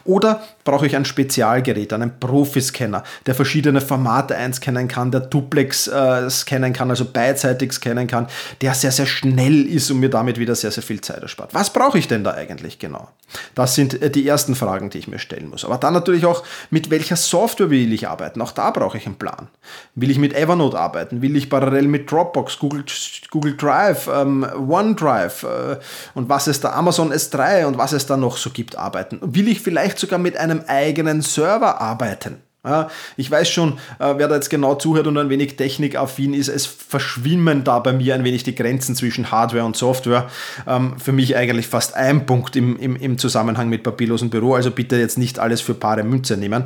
Oder 0.04 0.42
brauche 0.64 0.86
ich 0.86 0.96
ein 0.96 1.06
Spezialgerät, 1.06 1.92
einen 1.94 2.20
Profi-Scanner, 2.20 3.04
der 3.26 3.36
verschiedene 3.36 3.82
Formate 3.82 4.36
einscannen 4.36 4.88
kann, 4.88 5.12
der 5.12 5.22
Duplex 5.22 5.88
äh, 5.88 6.30
scannen 6.30 6.74
kann, 6.74 6.90
also 6.90 7.06
beidseitig 7.06 7.74
scannen 7.74 8.08
kann, 8.08 8.28
der 8.62 8.74
sehr, 8.74 8.92
sehr 8.92 9.06
schnell 9.06 9.66
ist 9.66 9.90
und 9.92 10.00
mir 10.00 10.10
damit 10.10 10.38
wieder 10.38 10.56
sehr, 10.56 10.72
sehr 10.72 10.84
viel 10.84 11.02
Zeit 11.02 11.22
erspart. 11.22 11.54
Was 11.54 11.72
brauche 11.72 11.98
ich 11.98 12.08
denn 12.08 12.24
da 12.24 12.32
eigentlich 12.32 12.80
genau? 12.80 13.10
Das 13.56 13.76
sind 13.76 14.02
äh, 14.02 14.10
die 14.10 14.28
ersten 14.28 14.56
Fragen, 14.56 14.90
die 14.90 15.00
ich 15.00 15.08
mir 15.08 15.20
stellen 15.20 15.50
muss. 15.50 15.66
Aber 15.66 15.78
dann 15.78 15.94
natürlich 15.94 16.26
auch, 16.26 16.44
mit 16.70 16.90
welcher 16.90 17.16
Software 17.16 17.70
will 17.70 17.92
ich 17.92 18.08
arbeiten? 18.08 18.42
Auch 18.42 18.52
da 18.52 18.72
brauche 18.72 18.98
ich 18.98 19.06
einen 19.06 19.16
Plan. 19.16 19.48
Will 19.96 20.12
ich 20.12 20.18
mit 20.18 20.34
Evernote 20.34 20.80
arbeiten? 20.80 21.22
Will 21.22 21.36
ich 21.36 21.50
parallel 21.50 21.88
mit 21.88 22.12
Dropbox, 22.12 22.60
Google, 22.60 22.86
Google 23.32 23.58
Drive, 23.58 24.08
ähm, 24.08 24.46
OneDrive 24.68 25.44
äh, 25.44 25.78
und 26.14 26.30
was 26.30 26.48
es 26.48 26.60
da, 26.60 26.74
Amazon 26.74 27.12
S3 27.12 27.66
und 27.66 27.78
was 27.78 27.92
es 27.92 28.06
da 28.06 28.18
noch 28.18 28.38
so 28.38 28.50
gibt, 28.50 28.78
arbeiten? 28.78 29.20
Will 29.22 29.48
ich 29.50 29.62
vielleicht 29.62 30.00
sogar 30.00 30.20
mit 30.20 30.38
einem 30.38 30.64
eigenen 30.68 31.22
Server 31.22 31.82
arbeiten. 31.82 32.38
Ja, 32.66 32.90
ich 33.16 33.32
weiß 33.32 33.50
schon, 33.50 33.80
äh, 34.00 34.16
wer 34.18 34.28
da 34.28 34.36
jetzt 34.36 34.50
genau 34.50 34.76
zuhört 34.76 35.08
und 35.08 35.18
ein 35.18 35.30
wenig 35.30 35.56
technikaffin 35.56 36.34
ist, 36.34 36.50
es 36.50 36.66
verschwimmen 36.66 37.64
da 37.64 37.80
bei 37.80 37.94
mir 37.94 38.16
ein 38.16 38.26
wenig 38.26 38.44
die 38.44 38.54
Grenzen 38.54 38.96
zwischen 38.96 39.32
Hardware 39.32 39.64
und 39.64 39.78
Software. 39.78 40.30
Ähm, 40.68 41.00
für 41.00 41.14
mich 41.14 41.38
eigentlich 41.38 41.68
fast 41.68 41.96
ein 41.96 42.26
Punkt 42.26 42.58
im, 42.58 42.78
im, 42.78 42.98
im 42.98 43.18
Zusammenhang 43.18 43.70
mit 43.70 43.84
papierlosem 43.84 44.30
Büro, 44.30 44.56
also 44.56 44.72
bitte 44.72 44.98
jetzt 44.98 45.18
nicht 45.18 45.40
alles 45.40 45.62
für 45.62 45.74
bare 45.74 46.04
Münze 46.04 46.36
nehmen. 46.36 46.66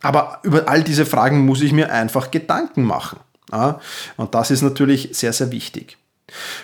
Aber 0.00 0.38
über 0.44 0.68
all 0.68 0.84
diese 0.84 1.06
Fragen 1.06 1.44
muss 1.44 1.60
ich 1.60 1.72
mir 1.72 1.90
einfach 1.90 2.30
Gedanken 2.30 2.84
machen. 2.84 3.18
Und 4.16 4.34
das 4.34 4.50
ist 4.50 4.62
natürlich 4.62 5.10
sehr, 5.12 5.32
sehr 5.34 5.52
wichtig. 5.52 5.98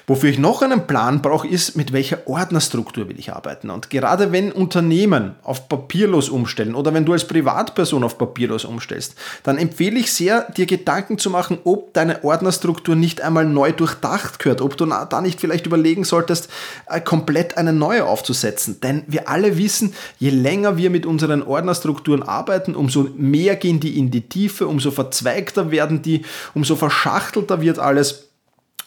Wofür 0.07 0.31
ich 0.31 0.39
noch 0.39 0.63
einen 0.63 0.87
Plan 0.87 1.23
brauche, 1.23 1.49
ist, 1.49 1.77
mit 1.77 1.93
welcher 1.93 2.27
Ordnerstruktur 2.27 3.09
will 3.09 3.19
ich 3.19 3.33
arbeiten. 3.33 3.71
Und 3.71 3.91
gerade 3.91 4.33
wenn 4.33 4.53
Unternehmen 4.53 5.35
auf 5.43 5.69
papierlos 5.69 6.29
umstellen 6.29 6.75
oder 6.75 6.95
wenn 6.95 7.05
du 7.05 7.13
als 7.13 7.27
Privatperson 7.27 8.05
auf 8.05 8.19
papierlos 8.19 8.65
umstellst, 8.65 9.15
dann 9.43 9.59
empfehle 9.59 9.99
ich 9.99 10.13
sehr, 10.13 10.51
dir 10.53 10.67
Gedanken 10.67 11.19
zu 11.19 11.31
machen, 11.31 11.59
ob 11.65 11.95
deine 11.95 12.25
Ordnerstruktur 12.25 12.97
nicht 12.97 13.21
einmal 13.21 13.45
neu 13.45 13.73
durchdacht 13.73 14.39
gehört, 14.39 14.61
ob 14.61 14.77
du 14.77 14.87
da 14.87 15.21
nicht 15.21 15.41
vielleicht 15.41 15.67
überlegen 15.67 16.05
solltest, 16.05 16.49
äh, 16.89 17.01
komplett 17.01 17.57
eine 17.57 17.73
neue 17.73 18.07
aufzusetzen. 18.07 18.81
Denn 18.81 19.03
wir 19.07 19.29
alle 19.29 19.59
wissen, 19.59 19.95
je 20.19 20.31
länger 20.31 20.77
wir 20.77 20.91
mit 20.91 21.07
unseren 21.07 21.43
Ordnerstrukturen 21.43 22.23
arbeiten, 22.23 22.75
umso 22.75 23.09
mehr 23.17 23.57
gehen 23.57 23.81
die 23.81 23.99
in 23.99 24.11
die 24.11 24.29
Tiefe, 24.29 24.67
umso 24.67 24.91
verzweigter 24.91 25.71
werden 25.71 26.03
die, 26.03 26.25
umso 26.55 26.77
verschachtelter 26.77 27.61
wird 27.61 27.79
alles. 27.79 28.28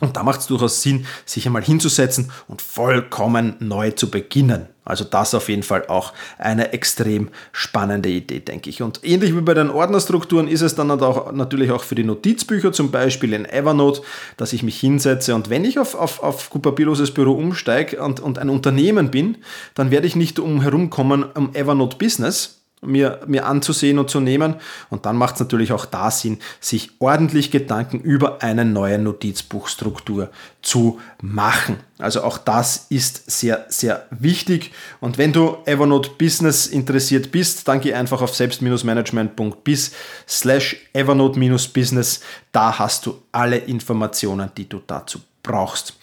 Und 0.01 0.17
da 0.17 0.23
macht 0.23 0.41
es 0.41 0.47
durchaus 0.47 0.81
Sinn, 0.81 1.05
sich 1.25 1.45
einmal 1.45 1.63
hinzusetzen 1.63 2.31
und 2.47 2.61
vollkommen 2.61 3.55
neu 3.59 3.91
zu 3.91 4.09
beginnen. 4.11 4.67
Also 4.83 5.03
das 5.03 5.35
auf 5.35 5.47
jeden 5.47 5.61
Fall 5.61 5.85
auch 5.87 6.11
eine 6.39 6.73
extrem 6.73 7.29
spannende 7.51 8.09
Idee, 8.09 8.39
denke 8.39 8.69
ich. 8.69 8.81
Und 8.81 8.99
ähnlich 9.03 9.35
wie 9.35 9.41
bei 9.41 9.53
den 9.53 9.69
Ordnerstrukturen 9.69 10.47
ist 10.47 10.61
es 10.61 10.73
dann 10.73 10.89
auch, 10.89 11.31
natürlich 11.31 11.71
auch 11.71 11.83
für 11.83 11.93
die 11.93 12.03
Notizbücher, 12.03 12.73
zum 12.73 12.89
Beispiel 12.89 13.33
in 13.33 13.45
Evernote, 13.45 14.01
dass 14.37 14.53
ich 14.53 14.63
mich 14.63 14.79
hinsetze 14.79 15.35
und 15.35 15.51
wenn 15.51 15.65
ich 15.65 15.77
auf, 15.77 15.93
auf, 15.93 16.23
auf 16.23 16.49
papierloses 16.49 17.13
Büro 17.13 17.33
umsteige 17.33 18.01
und, 18.01 18.19
und 18.19 18.39
ein 18.39 18.49
Unternehmen 18.49 19.11
bin, 19.11 19.37
dann 19.75 19.91
werde 19.91 20.07
ich 20.07 20.15
nicht 20.15 20.39
umherum 20.39 20.89
kommen 20.89 21.23
um 21.23 21.53
Evernote 21.53 21.97
Business, 21.97 22.60
mir, 22.81 23.19
mir 23.27 23.45
anzusehen 23.45 23.99
und 23.99 24.09
zu 24.09 24.19
nehmen. 24.19 24.55
Und 24.89 25.05
dann 25.05 25.15
macht 25.15 25.35
es 25.35 25.39
natürlich 25.39 25.71
auch 25.71 25.85
da 25.85 26.11
Sinn, 26.11 26.39
sich 26.59 26.91
ordentlich 26.99 27.51
Gedanken 27.51 27.99
über 27.99 28.41
eine 28.41 28.65
neue 28.65 28.97
Notizbuchstruktur 28.97 30.29
zu 30.61 30.99
machen. 31.21 31.77
Also 31.99 32.23
auch 32.23 32.37
das 32.37 32.87
ist 32.89 33.29
sehr, 33.29 33.65
sehr 33.69 34.07
wichtig. 34.09 34.71
Und 34.99 35.17
wenn 35.17 35.33
du 35.33 35.57
Evernote 35.65 36.11
Business 36.17 36.67
interessiert 36.67 37.31
bist, 37.31 37.67
dann 37.67 37.79
geh 37.79 37.93
einfach 37.93 38.21
auf 38.21 38.35
selbst-management.biz 38.35 39.91
slash 40.27 40.77
Evernote-Business. 40.93 42.21
Da 42.51 42.79
hast 42.79 43.05
du 43.05 43.21
alle 43.31 43.57
Informationen, 43.57 44.51
die 44.57 44.67
du 44.67 44.81
dazu 44.85 45.21
brauchst. 45.43 45.95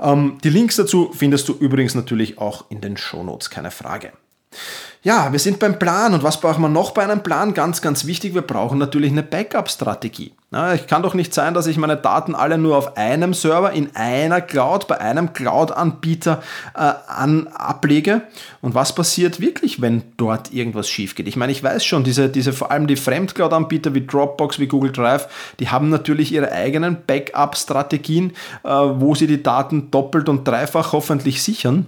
Ähm, 0.00 0.38
die 0.42 0.50
Links 0.50 0.76
dazu 0.76 1.12
findest 1.14 1.48
du 1.48 1.54
übrigens 1.54 1.94
natürlich 1.94 2.38
auch 2.38 2.64
in 2.70 2.80
den 2.80 2.96
Shownotes, 2.96 3.50
keine 3.50 3.70
Frage. 3.70 4.12
Ja, 5.04 5.32
wir 5.32 5.38
sind 5.38 5.58
beim 5.58 5.78
Plan. 5.78 6.14
Und 6.14 6.22
was 6.22 6.40
brauchen 6.40 6.62
wir 6.62 6.70
noch 6.70 6.92
bei 6.92 7.04
einem 7.04 7.22
Plan? 7.22 7.52
Ganz, 7.52 7.82
ganz 7.82 8.06
wichtig, 8.06 8.32
wir 8.32 8.40
brauchen 8.40 8.78
natürlich 8.78 9.12
eine 9.12 9.22
Backup-Strategie. 9.22 10.32
Ich 10.74 10.86
kann 10.86 11.02
doch 11.02 11.12
nicht 11.12 11.34
sein, 11.34 11.52
dass 11.52 11.66
ich 11.66 11.76
meine 11.76 11.98
Daten 11.98 12.34
alle 12.34 12.56
nur 12.56 12.78
auf 12.78 12.96
einem 12.96 13.34
Server, 13.34 13.72
in 13.72 13.94
einer 13.94 14.40
Cloud, 14.40 14.88
bei 14.88 14.98
einem 14.98 15.34
Cloud-Anbieter 15.34 16.42
äh, 16.74 16.92
an, 17.06 17.48
ablege. 17.48 18.22
Und 18.62 18.74
was 18.74 18.94
passiert 18.94 19.40
wirklich, 19.40 19.82
wenn 19.82 20.04
dort 20.16 20.54
irgendwas 20.54 20.88
schief 20.88 21.14
geht? 21.14 21.28
Ich 21.28 21.36
meine, 21.36 21.52
ich 21.52 21.62
weiß 21.62 21.84
schon, 21.84 22.02
diese, 22.02 22.30
diese 22.30 22.54
vor 22.54 22.70
allem 22.70 22.86
die 22.86 22.96
Fremdcloud-Anbieter 22.96 23.92
wie 23.92 24.06
Dropbox, 24.06 24.58
wie 24.58 24.68
Google 24.68 24.92
Drive, 24.92 25.28
die 25.60 25.68
haben 25.68 25.90
natürlich 25.90 26.32
ihre 26.32 26.50
eigenen 26.50 26.96
Backup-Strategien, 27.06 28.30
äh, 28.62 28.68
wo 28.70 29.14
sie 29.14 29.26
die 29.26 29.42
Daten 29.42 29.90
doppelt 29.90 30.30
und 30.30 30.48
dreifach 30.48 30.92
hoffentlich 30.92 31.42
sichern. 31.42 31.86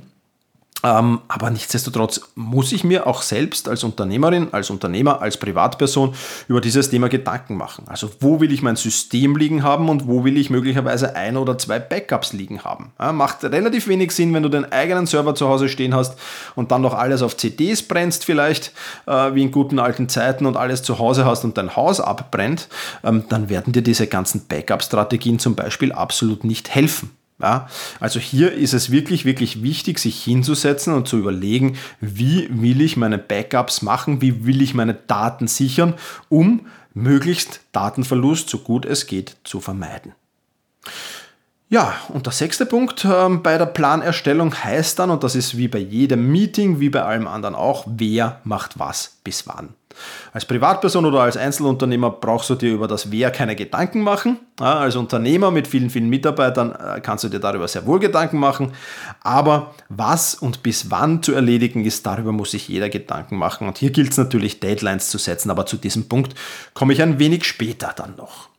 Ähm, 0.85 1.21
aber 1.29 1.51
nichtsdestotrotz 1.51 2.21
muss 2.35 2.71
ich 2.73 2.85
mir 2.85 3.07
auch 3.07 3.23
selbst 3.23 3.69
als 3.69 3.83
Unternehmerin, 3.83 4.49
als 4.53 4.69
Unternehmer, 4.71 5.23
als 5.23 5.39
Privatperson 5.39 6.15
über 6.49 6.61
dieses 6.61 6.91
Thema 6.91 7.09
Gedanken 7.09 7.57
machen. 7.57 7.85
Also 7.89 8.11
wo 8.21 8.41
will 8.41 8.53
ich 8.53 8.63
mein 8.63 8.77
System 8.77 9.37
liegen 9.37 9.63
haben 9.63 9.89
und 9.89 10.07
wo 10.07 10.25
will 10.25 10.37
ich 10.37 10.51
möglicherweise 10.51 11.17
ein 11.17 11.37
oder 11.39 11.57
zwei 11.57 11.79
Backups 11.79 12.35
liegen 12.35 12.63
haben. 12.63 12.93
Ja, 13.01 13.13
macht 13.13 13.43
relativ 13.45 13.89
wenig 13.89 14.13
Sinn, 14.13 14.35
wenn 14.35 14.43
du 14.43 14.51
den 14.51 14.71
eigenen 14.71 15.07
Server 15.07 15.35
zu 15.35 15.49
Hause 15.49 15.69
stehen 15.69 15.95
hast 15.95 16.19
und 16.55 16.71
dann 16.71 16.83
noch 16.83 16.95
alles 16.95 17.23
auf 17.23 17.37
CDs 17.37 17.83
brennst 17.83 18.25
vielleicht, 18.25 18.73
äh, 19.07 19.35
wie 19.35 19.43
in 19.43 19.51
guten 19.51 19.79
alten 19.79 20.09
Zeiten 20.09 20.45
und 20.45 20.57
alles 20.57 20.83
zu 20.83 20.99
Hause 20.99 21.25
hast 21.25 21.45
und 21.45 21.57
dein 21.57 21.75
Haus 21.75 22.01
abbrennt, 22.01 22.69
ähm, 23.03 23.25
dann 23.29 23.49
werden 23.49 23.73
dir 23.73 23.83
diese 23.83 24.07
ganzen 24.07 24.47
Backup-Strategien 24.47 25.39
zum 25.39 25.55
Beispiel 25.55 25.93
absolut 25.93 26.45
nicht 26.45 26.75
helfen. 26.75 27.11
Ja, 27.39 27.69
also 28.01 28.19
hier 28.19 28.53
ist 28.53 28.73
es 28.73 28.91
wirklich, 28.91 29.27
wirklich 29.27 29.63
wichtig, 29.63 29.99
sich 29.99 30.25
hinzusetzen 30.25 30.95
und 30.95 31.07
zu 31.07 31.19
überlegen, 31.19 31.77
wie 32.01 32.49
will 32.51 32.81
ich 32.81 32.97
meine 32.97 33.19
Backups 33.19 33.83
machen, 33.83 34.23
wie 34.23 34.47
will 34.47 34.63
ich 34.63 34.73
meine 34.73 34.95
Daten 34.95 35.47
sichern, 35.47 35.95
um 36.31 36.67
möglichst 36.95 37.61
Datenverlust, 37.73 38.49
so 38.49 38.59
gut 38.59 38.87
es 38.87 39.07
geht, 39.07 39.37
zu 39.45 39.61
vermeiden. 39.61 40.13
Ja, 41.69 41.95
und 42.11 42.27
der 42.27 42.33
sechste 42.33 42.65
Punkt 42.65 43.05
äh, 43.05 43.29
bei 43.29 43.59
der 43.59 43.67
Planerstellung 43.67 44.55
heißt 44.55 45.01
dann, 45.01 45.11
und 45.11 45.25
das 45.25 45.35
ist 45.35 45.57
wie 45.57 45.67
bei 45.67 45.81
jedem 45.81 46.31
Meeting, 46.31 46.79
wie 46.79 46.91
bei 46.91 47.03
allem 47.03 47.27
anderen 47.27 47.57
auch, 47.57 47.85
wer 47.89 48.41
macht 48.45 48.79
was 48.79 49.17
bis 49.25 49.49
wann. 49.49 49.75
Als 50.33 50.45
Privatperson 50.45 51.07
oder 51.07 51.23
als 51.23 51.37
Einzelunternehmer 51.37 52.11
brauchst 52.11 52.51
du 52.51 52.55
dir 52.55 52.73
über 52.73 52.87
das 52.87 53.11
Wer 53.11 53.33
keine 53.33 53.57
Gedanken 53.57 54.03
machen. 54.03 54.39
als 54.61 54.95
Unternehmer 54.95 55.51
mit 55.51 55.67
vielen, 55.67 55.91
vielen 55.91 56.09
Mitarbeitern 56.09 56.73
äh, 56.73 57.01
kannst 57.01 57.25
du 57.25 57.29
dir 57.29 57.41
darüber 57.41 57.67
sehr 57.67 57.85
wohl 57.87 57.99
Gedanken 57.99 58.39
machen. 58.39 58.73
Aber 59.23 59.75
was 59.89 60.37
und 60.37 60.63
bis 60.63 60.91
wann 60.91 61.23
zu 61.23 61.33
erledigen 61.33 61.85
ist, 61.85 62.07
darüber 62.07 62.31
muss 62.31 62.53
sich 62.53 62.69
jeder 62.69 62.91
Gedanken 62.91 63.39
machen. 63.39 63.67
Und 63.67 63.79
hier 63.79 63.91
gilt 63.91 64.13
es 64.13 64.19
natürlich, 64.19 64.61
Deadlines 64.61 65.09
zu 65.11 65.19
setzen. 65.19 65.51
Aber 65.51 65.67
zu 65.67 65.79
diesem 65.79 66.09
Punkt 66.09 66.35
komme 66.75 66.93
ich 66.93 67.03
ein 67.03 67.19
wenig 67.19 67.45
später 67.45 67.93
dann 67.97 68.15
noch. 68.17 68.51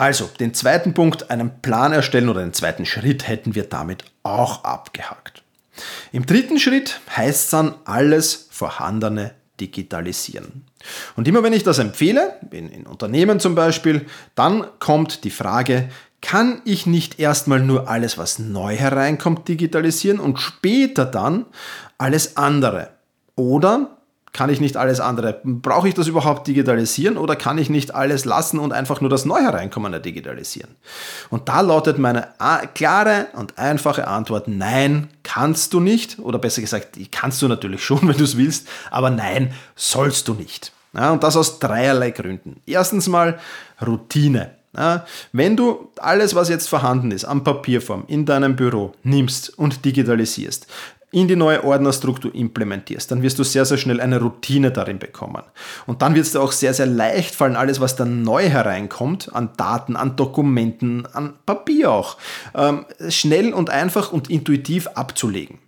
Also, 0.00 0.30
den 0.40 0.54
zweiten 0.54 0.94
Punkt, 0.94 1.30
einen 1.30 1.60
Plan 1.60 1.92
erstellen 1.92 2.30
oder 2.30 2.40
den 2.40 2.54
zweiten 2.54 2.86
Schritt 2.86 3.28
hätten 3.28 3.54
wir 3.54 3.64
damit 3.64 4.04
auch 4.22 4.64
abgehakt. 4.64 5.42
Im 6.10 6.24
dritten 6.24 6.58
Schritt 6.58 7.00
heißt 7.14 7.44
es 7.44 7.50
dann, 7.50 7.74
alles 7.84 8.48
Vorhandene 8.50 9.34
digitalisieren. 9.60 10.64
Und 11.16 11.28
immer 11.28 11.42
wenn 11.42 11.52
ich 11.52 11.64
das 11.64 11.78
empfehle, 11.78 12.38
in, 12.50 12.70
in 12.70 12.86
Unternehmen 12.86 13.40
zum 13.40 13.54
Beispiel, 13.54 14.06
dann 14.34 14.64
kommt 14.78 15.22
die 15.24 15.30
Frage, 15.30 15.90
kann 16.22 16.62
ich 16.64 16.86
nicht 16.86 17.20
erstmal 17.20 17.60
nur 17.60 17.90
alles, 17.90 18.16
was 18.16 18.38
neu 18.38 18.76
hereinkommt, 18.76 19.48
digitalisieren 19.48 20.18
und 20.18 20.40
später 20.40 21.04
dann 21.04 21.44
alles 21.98 22.38
andere? 22.38 22.88
Oder 23.36 23.98
kann 24.32 24.50
ich 24.50 24.60
nicht 24.60 24.76
alles 24.76 25.00
andere? 25.00 25.40
Brauche 25.42 25.88
ich 25.88 25.94
das 25.94 26.06
überhaupt 26.06 26.46
digitalisieren 26.46 27.16
oder 27.16 27.34
kann 27.34 27.58
ich 27.58 27.68
nicht 27.68 27.94
alles 27.94 28.24
lassen 28.24 28.58
und 28.58 28.72
einfach 28.72 29.00
nur 29.00 29.10
das 29.10 29.24
neu 29.24 29.40
hereinkommende 29.40 30.00
digitalisieren? 30.00 30.76
Und 31.30 31.48
da 31.48 31.60
lautet 31.60 31.98
meine 31.98 32.28
klare 32.74 33.26
und 33.34 33.58
einfache 33.58 34.06
Antwort, 34.06 34.46
nein, 34.46 35.08
kannst 35.22 35.72
du 35.72 35.80
nicht. 35.80 36.18
Oder 36.20 36.38
besser 36.38 36.60
gesagt, 36.60 36.98
kannst 37.10 37.42
du 37.42 37.48
natürlich 37.48 37.84
schon, 37.84 38.00
wenn 38.08 38.16
du 38.16 38.24
es 38.24 38.36
willst, 38.36 38.68
aber 38.90 39.10
nein, 39.10 39.52
sollst 39.74 40.28
du 40.28 40.34
nicht. 40.34 40.72
Ja, 40.92 41.10
und 41.12 41.22
das 41.22 41.36
aus 41.36 41.58
dreierlei 41.58 42.10
Gründen. 42.10 42.60
Erstens 42.66 43.08
mal 43.08 43.38
Routine. 43.84 44.52
Ja, 44.76 45.04
wenn 45.32 45.56
du 45.56 45.90
alles, 45.96 46.36
was 46.36 46.48
jetzt 46.48 46.68
vorhanden 46.68 47.10
ist, 47.10 47.24
an 47.24 47.42
Papierform 47.42 48.04
in 48.06 48.24
deinem 48.24 48.54
Büro 48.54 48.92
nimmst 49.02 49.58
und 49.58 49.84
digitalisierst, 49.84 50.68
in 51.12 51.26
die 51.26 51.36
neue 51.36 51.64
Ordnerstruktur 51.64 52.34
implementierst, 52.34 53.10
dann 53.10 53.22
wirst 53.22 53.38
du 53.38 53.44
sehr, 53.44 53.64
sehr 53.64 53.78
schnell 53.78 54.00
eine 54.00 54.20
Routine 54.20 54.70
darin 54.70 54.98
bekommen. 54.98 55.42
Und 55.86 56.02
dann 56.02 56.14
wird 56.14 56.26
es 56.26 56.32
dir 56.32 56.40
auch 56.40 56.52
sehr, 56.52 56.74
sehr 56.74 56.86
leicht 56.86 57.34
fallen, 57.34 57.56
alles, 57.56 57.80
was 57.80 57.96
da 57.96 58.04
neu 58.04 58.48
hereinkommt, 58.48 59.34
an 59.34 59.50
Daten, 59.56 59.96
an 59.96 60.16
Dokumenten, 60.16 61.06
an 61.12 61.34
Papier 61.46 61.90
auch, 61.90 62.16
ähm, 62.54 62.86
schnell 63.08 63.52
und 63.52 63.70
einfach 63.70 64.12
und 64.12 64.30
intuitiv 64.30 64.86
abzulegen. 64.88 65.58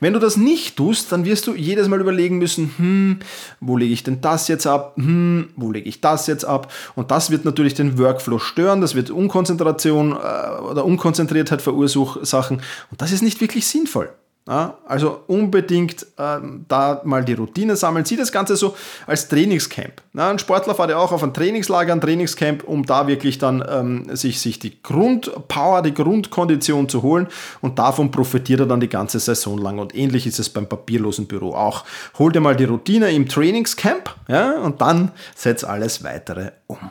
Wenn 0.00 0.12
du 0.12 0.18
das 0.18 0.36
nicht 0.36 0.76
tust, 0.76 1.12
dann 1.12 1.24
wirst 1.24 1.46
du 1.46 1.54
jedes 1.54 1.88
Mal 1.88 2.00
überlegen 2.00 2.38
müssen, 2.38 2.72
hm, 2.76 3.18
wo 3.60 3.76
lege 3.76 3.92
ich 3.92 4.02
denn 4.02 4.20
das 4.20 4.48
jetzt 4.48 4.66
ab? 4.66 4.94
Hm, 4.96 5.50
wo 5.56 5.70
lege 5.70 5.88
ich 5.88 6.00
das 6.00 6.26
jetzt 6.26 6.44
ab? 6.44 6.72
Und 6.94 7.10
das 7.10 7.30
wird 7.30 7.44
natürlich 7.44 7.74
den 7.74 7.98
Workflow 7.98 8.38
stören, 8.38 8.80
das 8.80 8.94
wird 8.94 9.10
Unkonzentration 9.10 10.12
äh, 10.12 10.60
oder 10.62 10.84
Unkonzentriertheit 10.84 11.62
verursachen 11.62 12.62
und 12.90 13.02
das 13.02 13.12
ist 13.12 13.22
nicht 13.22 13.40
wirklich 13.40 13.66
sinnvoll. 13.66 14.10
Ja, 14.46 14.76
also 14.86 15.22
unbedingt 15.26 16.06
ähm, 16.18 16.66
da 16.68 17.00
mal 17.04 17.24
die 17.24 17.32
Routine 17.32 17.76
sammeln. 17.76 18.04
Sieh 18.04 18.16
das 18.16 18.30
Ganze 18.30 18.56
so 18.56 18.76
als 19.06 19.26
Trainingscamp. 19.28 20.02
Ja, 20.12 20.28
ein 20.28 20.38
Sportler 20.38 20.74
fährt 20.74 20.90
ja 20.90 20.98
auch 20.98 21.12
auf 21.12 21.22
ein 21.22 21.32
Trainingslager, 21.32 21.94
ein 21.94 22.02
Trainingscamp, 22.02 22.62
um 22.64 22.84
da 22.84 23.06
wirklich 23.06 23.38
dann 23.38 23.64
ähm, 23.66 24.14
sich, 24.14 24.40
sich 24.40 24.58
die 24.58 24.82
Grundpower, 24.82 25.80
die 25.80 25.94
Grundkondition 25.94 26.90
zu 26.90 27.00
holen 27.00 27.26
und 27.62 27.78
davon 27.78 28.10
profitiert 28.10 28.60
er 28.60 28.66
dann 28.66 28.80
die 28.80 28.90
ganze 28.90 29.18
Saison 29.18 29.56
lang. 29.56 29.78
Und 29.78 29.94
ähnlich 29.94 30.26
ist 30.26 30.38
es 30.38 30.50
beim 30.50 30.68
papierlosen 30.68 31.26
Büro 31.26 31.54
auch. 31.54 31.84
Hol 32.18 32.30
dir 32.30 32.40
mal 32.40 32.54
die 32.54 32.64
Routine 32.64 33.12
im 33.12 33.26
Trainingscamp 33.26 34.14
ja, 34.28 34.60
und 34.60 34.82
dann 34.82 35.12
setz 35.34 35.64
alles 35.64 36.04
weitere 36.04 36.50
um. 36.66 36.90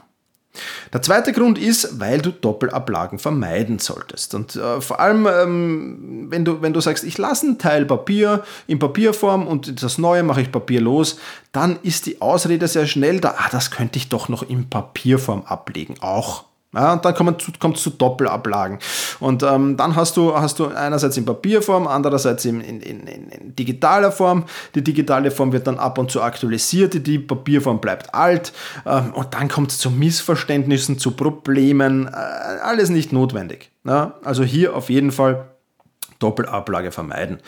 Der 0.91 1.01
zweite 1.01 1.33
Grund 1.33 1.57
ist, 1.57 1.99
weil 1.99 2.21
du 2.21 2.31
Doppelablagen 2.31 3.17
vermeiden 3.17 3.79
solltest. 3.79 4.35
Und 4.35 4.55
äh, 4.55 4.81
vor 4.81 4.99
allem, 4.99 5.27
ähm, 5.27 6.27
wenn, 6.29 6.45
du, 6.45 6.61
wenn 6.61 6.73
du 6.73 6.81
sagst, 6.81 7.03
ich 7.03 7.17
lasse 7.17 7.47
einen 7.47 7.57
Teil 7.57 7.85
Papier 7.85 8.43
in 8.67 8.77
Papierform 8.77 9.47
und 9.47 9.81
das 9.81 9.97
Neue 9.97 10.23
mache 10.23 10.41
ich 10.41 10.51
papierlos, 10.51 11.17
dann 11.51 11.79
ist 11.81 12.05
die 12.05 12.21
Ausrede 12.21 12.67
sehr 12.67 12.85
schnell 12.85 13.19
da, 13.19 13.35
ah, 13.37 13.49
das 13.51 13.71
könnte 13.71 13.97
ich 13.97 14.09
doch 14.09 14.29
noch 14.29 14.43
in 14.47 14.69
Papierform 14.69 15.43
ablegen. 15.45 15.95
Auch 16.01 16.45
ja, 16.73 16.93
und 16.93 17.05
dann 17.05 17.13
kommt 17.13 17.41
es 17.41 17.83
zu 17.83 17.89
Doppelablagen. 17.91 18.79
Und 19.19 19.43
ähm, 19.43 19.77
dann 19.77 19.95
hast 19.95 20.17
du, 20.17 20.35
hast 20.35 20.57
du 20.59 20.67
einerseits 20.67 21.17
in 21.17 21.25
Papierform, 21.25 21.87
andererseits 21.87 22.45
in, 22.45 22.61
in, 22.61 22.81
in, 22.81 23.07
in, 23.07 23.55
digitaler 23.55 24.11
Form. 24.11 24.45
Die 24.73 24.83
digitale 24.83 25.29
Form 25.29 25.51
wird 25.53 25.67
dann 25.67 25.77
ab 25.77 25.97
und 25.99 26.09
zu 26.09 26.21
aktualisiert, 26.21 27.05
die 27.05 27.19
Papierform 27.19 27.79
bleibt 27.79 28.13
alt. 28.15 28.53
Ähm, 28.85 29.13
und 29.13 29.33
dann 29.33 29.49
kommt 29.49 29.71
es 29.71 29.77
zu 29.77 29.91
Missverständnissen, 29.91 30.97
zu 30.97 31.11
Problemen. 31.11 32.07
Äh, 32.07 32.11
alles 32.11 32.89
nicht 32.89 33.13
notwendig. 33.13 33.69
Ja, 33.85 34.15
also 34.23 34.43
hier 34.43 34.75
auf 34.75 34.89
jeden 34.89 35.11
Fall 35.11 35.52
Doppelablage 36.23 36.91
vermeiden. 36.91 37.39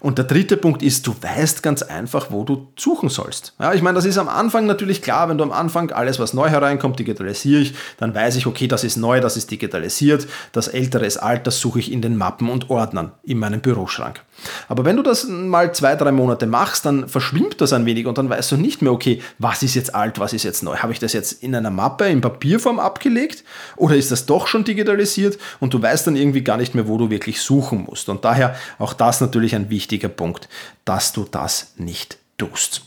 Und 0.00 0.18
der 0.18 0.24
dritte 0.24 0.56
Punkt 0.56 0.82
ist, 0.82 1.06
du 1.06 1.14
weißt 1.20 1.62
ganz 1.62 1.82
einfach, 1.82 2.30
wo 2.30 2.44
du 2.44 2.68
suchen 2.76 3.10
sollst. 3.10 3.54
Ja, 3.60 3.74
ich 3.74 3.82
meine, 3.82 3.96
das 3.96 4.06
ist 4.06 4.18
am 4.18 4.28
Anfang 4.28 4.66
natürlich 4.66 5.02
klar, 5.02 5.28
wenn 5.28 5.38
du 5.38 5.44
am 5.44 5.52
Anfang 5.52 5.90
alles, 5.92 6.18
was 6.18 6.32
neu 6.32 6.48
hereinkommt, 6.48 6.98
digitalisiere 6.98 7.60
ich, 7.60 7.74
dann 7.98 8.14
weiß 8.14 8.36
ich, 8.36 8.46
okay, 8.46 8.66
das 8.66 8.84
ist 8.84 8.96
neu, 8.96 9.20
das 9.20 9.36
ist 9.36 9.50
digitalisiert, 9.50 10.26
das 10.52 10.68
ältere 10.68 11.06
ist 11.06 11.18
alt, 11.18 11.46
das 11.46 11.60
suche 11.60 11.78
ich 11.78 11.92
in 11.92 12.00
den 12.00 12.16
Mappen 12.16 12.48
und 12.48 12.70
Ordnern 12.70 13.12
in 13.22 13.38
meinem 13.38 13.60
Büroschrank. 13.60 14.22
Aber 14.68 14.84
wenn 14.84 14.96
du 14.96 15.02
das 15.02 15.24
mal 15.28 15.72
zwei, 15.74 15.94
drei 15.94 16.12
Monate 16.12 16.46
machst, 16.46 16.86
dann 16.86 17.08
verschwimmt 17.08 17.60
das 17.60 17.72
ein 17.72 17.86
wenig 17.86 18.06
und 18.06 18.18
dann 18.18 18.28
weißt 18.28 18.52
du 18.52 18.56
nicht 18.56 18.82
mehr, 18.82 18.92
okay, 18.92 19.20
was 19.38 19.62
ist 19.62 19.74
jetzt 19.74 19.94
alt, 19.94 20.18
was 20.18 20.32
ist 20.32 20.42
jetzt 20.42 20.62
neu. 20.62 20.76
Habe 20.76 20.92
ich 20.92 20.98
das 20.98 21.12
jetzt 21.12 21.42
in 21.42 21.54
einer 21.54 21.70
Mappe 21.70 22.06
in 22.06 22.20
Papierform 22.20 22.78
abgelegt 22.78 23.44
oder 23.76 23.94
ist 23.94 24.10
das 24.10 24.26
doch 24.26 24.46
schon 24.46 24.64
digitalisiert 24.64 25.38
und 25.60 25.74
du 25.74 25.82
weißt 25.82 26.06
dann 26.06 26.16
irgendwie 26.16 26.42
gar 26.42 26.56
nicht 26.56 26.74
mehr, 26.74 26.88
wo 26.88 26.98
du 26.98 27.10
wirklich 27.10 27.40
suchen 27.40 27.86
musst. 27.88 28.08
Und 28.08 28.21
daher 28.24 28.56
auch 28.78 28.94
das 28.94 29.20
natürlich 29.20 29.54
ein 29.54 29.70
wichtiger 29.70 30.08
Punkt, 30.08 30.48
dass 30.84 31.12
du 31.12 31.26
das 31.30 31.74
nicht 31.76 32.18
tust. 32.38 32.82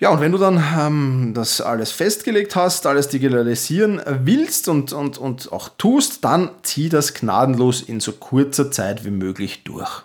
Ja, 0.00 0.10
und 0.10 0.20
wenn 0.20 0.32
du 0.32 0.38
dann 0.38 0.62
ähm, 0.78 1.32
das 1.34 1.60
alles 1.60 1.92
festgelegt 1.92 2.56
hast, 2.56 2.84
alles 2.84 3.08
digitalisieren 3.08 4.02
willst 4.06 4.68
und, 4.68 4.92
und, 4.92 5.18
und 5.18 5.52
auch 5.52 5.70
tust, 5.78 6.24
dann 6.24 6.50
zieh 6.62 6.88
das 6.88 7.14
gnadenlos 7.14 7.80
in 7.80 8.00
so 8.00 8.12
kurzer 8.12 8.70
Zeit 8.70 9.04
wie 9.04 9.10
möglich 9.10 9.62
durch. 9.64 10.02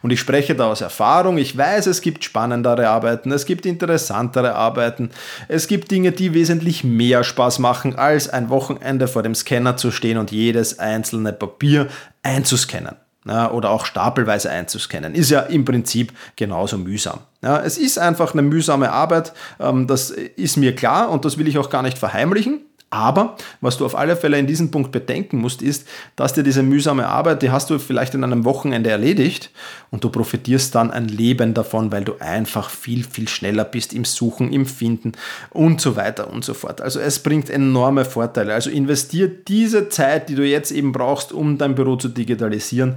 Und 0.00 0.10
ich 0.10 0.20
spreche 0.20 0.54
da 0.54 0.70
aus 0.70 0.80
Erfahrung. 0.80 1.38
Ich 1.38 1.56
weiß, 1.56 1.86
es 1.86 2.00
gibt 2.00 2.24
spannendere 2.24 2.88
Arbeiten, 2.88 3.32
es 3.32 3.46
gibt 3.46 3.66
interessantere 3.66 4.54
Arbeiten, 4.54 5.10
es 5.48 5.66
gibt 5.66 5.90
Dinge, 5.90 6.12
die 6.12 6.32
wesentlich 6.32 6.84
mehr 6.84 7.24
Spaß 7.24 7.58
machen, 7.58 7.96
als 7.96 8.28
ein 8.28 8.48
Wochenende 8.48 9.08
vor 9.08 9.22
dem 9.22 9.34
Scanner 9.34 9.76
zu 9.76 9.90
stehen 9.90 10.18
und 10.18 10.30
jedes 10.30 10.78
einzelne 10.78 11.32
Papier 11.32 11.88
einzuscannen 12.22 12.96
ja, 13.26 13.50
oder 13.50 13.70
auch 13.70 13.86
stapelweise 13.86 14.50
einzuscannen. 14.50 15.14
Ist 15.14 15.30
ja 15.30 15.40
im 15.40 15.64
Prinzip 15.64 16.12
genauso 16.36 16.78
mühsam. 16.78 17.20
Ja, 17.42 17.60
es 17.60 17.78
ist 17.78 17.98
einfach 17.98 18.32
eine 18.32 18.42
mühsame 18.42 18.92
Arbeit, 18.92 19.32
ähm, 19.60 19.86
das 19.86 20.10
ist 20.10 20.56
mir 20.56 20.74
klar 20.74 21.10
und 21.10 21.24
das 21.24 21.38
will 21.38 21.48
ich 21.48 21.58
auch 21.58 21.70
gar 21.70 21.82
nicht 21.82 21.98
verheimlichen. 21.98 22.60
Aber 22.96 23.36
was 23.60 23.76
du 23.76 23.84
auf 23.84 23.94
alle 23.94 24.16
Fälle 24.16 24.38
in 24.38 24.46
diesem 24.46 24.70
Punkt 24.70 24.90
bedenken 24.90 25.36
musst, 25.36 25.60
ist, 25.60 25.86
dass 26.16 26.32
dir 26.32 26.42
diese 26.42 26.62
mühsame 26.62 27.06
Arbeit, 27.06 27.42
die 27.42 27.50
hast 27.50 27.68
du 27.68 27.78
vielleicht 27.78 28.14
in 28.14 28.24
einem 28.24 28.46
Wochenende 28.46 28.88
erledigt 28.88 29.50
und 29.90 30.02
du 30.02 30.08
profitierst 30.08 30.74
dann 30.74 30.90
ein 30.90 31.06
Leben 31.06 31.52
davon, 31.52 31.92
weil 31.92 32.04
du 32.04 32.14
einfach 32.20 32.70
viel, 32.70 33.04
viel 33.04 33.28
schneller 33.28 33.66
bist 33.66 33.92
im 33.92 34.06
Suchen, 34.06 34.50
im 34.50 34.64
Finden 34.64 35.12
und 35.50 35.78
so 35.78 35.94
weiter 35.96 36.30
und 36.30 36.42
so 36.42 36.54
fort. 36.54 36.80
Also 36.80 36.98
es 36.98 37.18
bringt 37.18 37.50
enorme 37.50 38.06
Vorteile. 38.06 38.54
Also 38.54 38.70
investier 38.70 39.28
diese 39.28 39.90
Zeit, 39.90 40.30
die 40.30 40.34
du 40.34 40.46
jetzt 40.46 40.70
eben 40.70 40.92
brauchst, 40.92 41.34
um 41.34 41.58
dein 41.58 41.74
Büro 41.74 41.96
zu 41.96 42.08
digitalisieren 42.08 42.96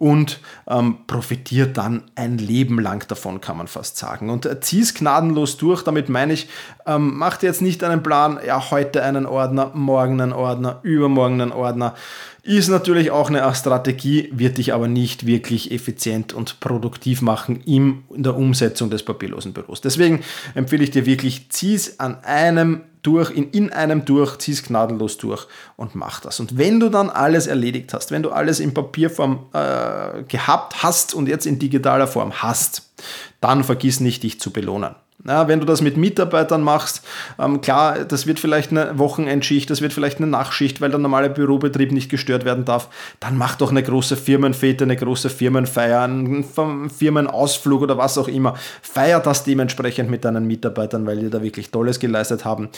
und 0.00 0.40
ähm, 0.66 0.96
profitiert 1.06 1.76
dann 1.76 2.04
ein 2.14 2.38
Leben 2.38 2.80
lang 2.80 3.06
davon, 3.06 3.42
kann 3.42 3.58
man 3.58 3.68
fast 3.68 3.98
sagen. 3.98 4.30
Und 4.30 4.46
äh, 4.46 4.58
zieh 4.58 4.80
es 4.80 4.94
gnadenlos 4.94 5.58
durch, 5.58 5.82
damit 5.82 6.08
meine 6.08 6.32
ich, 6.32 6.48
ähm, 6.86 7.18
mach 7.18 7.36
dir 7.36 7.48
jetzt 7.48 7.60
nicht 7.60 7.84
einen 7.84 8.02
Plan, 8.02 8.40
ja, 8.44 8.70
heute 8.70 9.02
einen 9.02 9.26
Ordner, 9.26 9.72
morgen 9.74 10.18
einen 10.22 10.32
Ordner, 10.32 10.80
übermorgen 10.84 11.42
einen 11.42 11.52
Ordner. 11.52 11.94
Ist 12.42 12.70
natürlich 12.70 13.10
auch 13.10 13.28
eine 13.28 13.54
Strategie, 13.54 14.30
wird 14.32 14.56
dich 14.56 14.72
aber 14.72 14.88
nicht 14.88 15.26
wirklich 15.26 15.70
effizient 15.70 16.32
und 16.32 16.60
produktiv 16.60 17.20
machen 17.20 17.60
in 17.60 18.02
der 18.08 18.34
Umsetzung 18.36 18.88
des 18.88 19.02
papierlosen 19.02 19.52
Büros. 19.52 19.82
Deswegen 19.82 20.22
empfehle 20.54 20.82
ich 20.82 20.92
dir 20.92 21.04
wirklich, 21.04 21.50
zieh 21.50 21.74
es 21.74 22.00
an 22.00 22.24
einem 22.24 22.80
durch, 23.02 23.30
in, 23.30 23.50
in 23.50 23.72
einem 23.72 24.04
durch, 24.04 24.38
zieh 24.38 24.52
es 24.52 24.62
gnadenlos 24.62 25.16
durch 25.16 25.46
und 25.76 25.94
mach 25.94 26.20
das. 26.20 26.40
Und 26.40 26.58
wenn 26.58 26.80
du 26.80 26.88
dann 26.88 27.10
alles 27.10 27.46
erledigt 27.46 27.94
hast, 27.94 28.10
wenn 28.10 28.22
du 28.22 28.30
alles 28.30 28.60
in 28.60 28.74
Papierform 28.74 29.46
äh, 29.52 30.22
gehabt 30.24 30.82
hast 30.82 31.14
und 31.14 31.28
jetzt 31.28 31.46
in 31.46 31.58
digitaler 31.58 32.06
Form 32.06 32.42
hast, 32.42 32.90
dann 33.40 33.64
vergiss 33.64 34.00
nicht, 34.00 34.22
dich 34.22 34.40
zu 34.40 34.50
belohnen. 34.50 34.94
Ja, 35.26 35.48
wenn 35.48 35.60
du 35.60 35.66
das 35.66 35.82
mit 35.82 35.98
Mitarbeitern 35.98 36.62
machst, 36.62 37.04
ähm, 37.38 37.60
klar, 37.60 38.04
das 38.04 38.26
wird 38.26 38.40
vielleicht 38.40 38.70
eine 38.70 38.98
Wochenendschicht, 38.98 39.68
das 39.68 39.82
wird 39.82 39.92
vielleicht 39.92 40.16
eine 40.16 40.26
Nachtschicht, 40.26 40.80
weil 40.80 40.88
der 40.88 40.98
normale 40.98 41.28
Bürobetrieb 41.28 41.92
nicht 41.92 42.10
gestört 42.10 42.46
werden 42.46 42.64
darf, 42.64 42.88
dann 43.20 43.36
mach 43.36 43.56
doch 43.56 43.70
eine 43.70 43.82
große 43.82 44.16
Firmenfete, 44.16 44.84
eine 44.84 44.96
große 44.96 45.28
Firmenfeier, 45.28 46.02
einen 46.02 46.44
Firmenausflug 46.88 47.82
oder 47.82 47.98
was 47.98 48.16
auch 48.16 48.28
immer. 48.28 48.54
Feier 48.80 49.20
das 49.20 49.44
dementsprechend 49.44 50.08
mit 50.10 50.24
deinen 50.24 50.46
Mitarbeitern, 50.46 51.06
weil 51.06 51.18
die 51.18 51.28
da 51.28 51.42
wirklich 51.42 51.70
Tolles 51.70 52.00
geleistet 52.00 52.46
haben. 52.46 52.70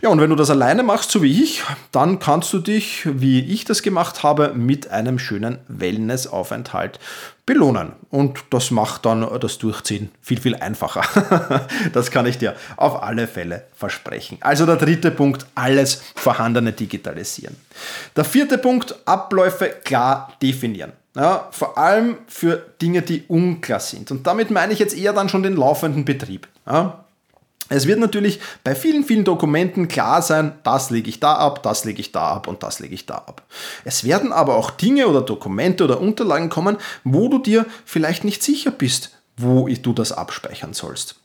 Ja, 0.00 0.10
und 0.10 0.20
wenn 0.20 0.30
du 0.30 0.36
das 0.36 0.50
alleine 0.50 0.84
machst, 0.84 1.10
so 1.10 1.20
wie 1.22 1.42
ich, 1.42 1.64
dann 1.90 2.20
kannst 2.20 2.52
du 2.52 2.60
dich, 2.60 3.08
wie 3.12 3.40
ich 3.40 3.64
das 3.64 3.82
gemacht 3.82 4.22
habe, 4.22 4.52
mit 4.54 4.90
einem 4.92 5.18
schönen 5.18 5.58
Wellnessaufenthalt 5.66 7.00
belohnen. 7.48 7.92
Und 8.10 8.44
das 8.50 8.70
macht 8.70 9.06
dann 9.06 9.26
das 9.40 9.56
Durchziehen 9.56 10.10
viel, 10.20 10.38
viel 10.38 10.54
einfacher. 10.54 11.66
das 11.94 12.10
kann 12.10 12.26
ich 12.26 12.36
dir 12.36 12.54
auf 12.76 13.02
alle 13.02 13.26
Fälle 13.26 13.64
versprechen. 13.74 14.36
Also 14.42 14.66
der 14.66 14.76
dritte 14.76 15.10
Punkt, 15.10 15.46
alles 15.54 16.02
Vorhandene 16.14 16.72
digitalisieren. 16.72 17.56
Der 18.14 18.24
vierte 18.24 18.58
Punkt, 18.58 18.94
Abläufe 19.06 19.70
klar 19.82 20.34
definieren. 20.42 20.92
Ja, 21.16 21.48
vor 21.50 21.78
allem 21.78 22.18
für 22.26 22.66
Dinge, 22.82 23.00
die 23.00 23.24
unklar 23.28 23.80
sind. 23.80 24.10
Und 24.10 24.26
damit 24.26 24.50
meine 24.50 24.74
ich 24.74 24.78
jetzt 24.78 24.96
eher 24.96 25.14
dann 25.14 25.30
schon 25.30 25.42
den 25.42 25.56
laufenden 25.56 26.04
Betrieb. 26.04 26.46
Ja, 26.66 27.04
es 27.68 27.86
wird 27.86 27.98
natürlich 27.98 28.40
bei 28.64 28.74
vielen, 28.74 29.04
vielen 29.04 29.24
Dokumenten 29.24 29.88
klar 29.88 30.22
sein, 30.22 30.58
das 30.62 30.90
lege 30.90 31.08
ich 31.08 31.20
da 31.20 31.34
ab, 31.34 31.62
das 31.62 31.84
lege 31.84 32.00
ich 32.00 32.12
da 32.12 32.28
ab 32.28 32.48
und 32.48 32.62
das 32.62 32.80
lege 32.80 32.94
ich 32.94 33.06
da 33.06 33.14
ab. 33.14 33.42
Es 33.84 34.04
werden 34.04 34.32
aber 34.32 34.56
auch 34.56 34.70
Dinge 34.70 35.06
oder 35.08 35.20
Dokumente 35.20 35.84
oder 35.84 36.00
Unterlagen 36.00 36.48
kommen, 36.48 36.78
wo 37.04 37.28
du 37.28 37.38
dir 37.38 37.66
vielleicht 37.84 38.24
nicht 38.24 38.42
sicher 38.42 38.70
bist, 38.70 39.16
wo 39.36 39.68
du 39.68 39.92
das 39.92 40.12
abspeichern 40.12 40.72
sollst. 40.72 41.16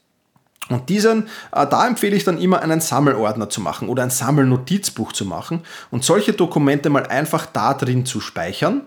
Und 0.69 0.87
diesen, 0.87 1.27
äh, 1.51 1.67
da 1.67 1.85
empfehle 1.85 2.15
ich 2.15 2.23
dann 2.23 2.37
immer 2.37 2.61
einen 2.61 2.79
Sammelordner 2.79 3.49
zu 3.49 3.59
machen 3.59 3.89
oder 3.89 4.03
ein 4.03 4.09
Sammelnotizbuch 4.09 5.11
zu 5.11 5.25
machen 5.25 5.61
und 5.91 6.05
solche 6.05 6.33
Dokumente 6.33 6.89
mal 6.89 7.05
einfach 7.07 7.45
da 7.45 7.73
drin 7.73 8.05
zu 8.05 8.21
speichern 8.21 8.81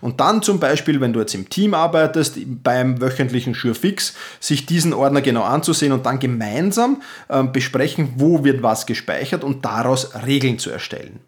und 0.00 0.20
dann 0.20 0.42
zum 0.42 0.60
Beispiel, 0.60 1.00
wenn 1.00 1.12
du 1.12 1.20
jetzt 1.20 1.34
im 1.34 1.48
Team 1.48 1.72
arbeitest, 1.72 2.36
beim 2.62 3.00
wöchentlichen 3.00 3.54
Surefix, 3.54 4.14
sich 4.40 4.66
diesen 4.66 4.92
Ordner 4.92 5.22
genau 5.22 5.42
anzusehen 5.42 5.92
und 5.92 6.04
dann 6.04 6.18
gemeinsam 6.18 7.02
äh, 7.28 7.42
besprechen, 7.42 8.10
wo 8.16 8.44
wird 8.44 8.62
was 8.62 8.86
gespeichert 8.86 9.42
und 9.42 9.64
daraus 9.64 10.14
Regeln 10.26 10.58
zu 10.58 10.70
erstellen. 10.70 11.20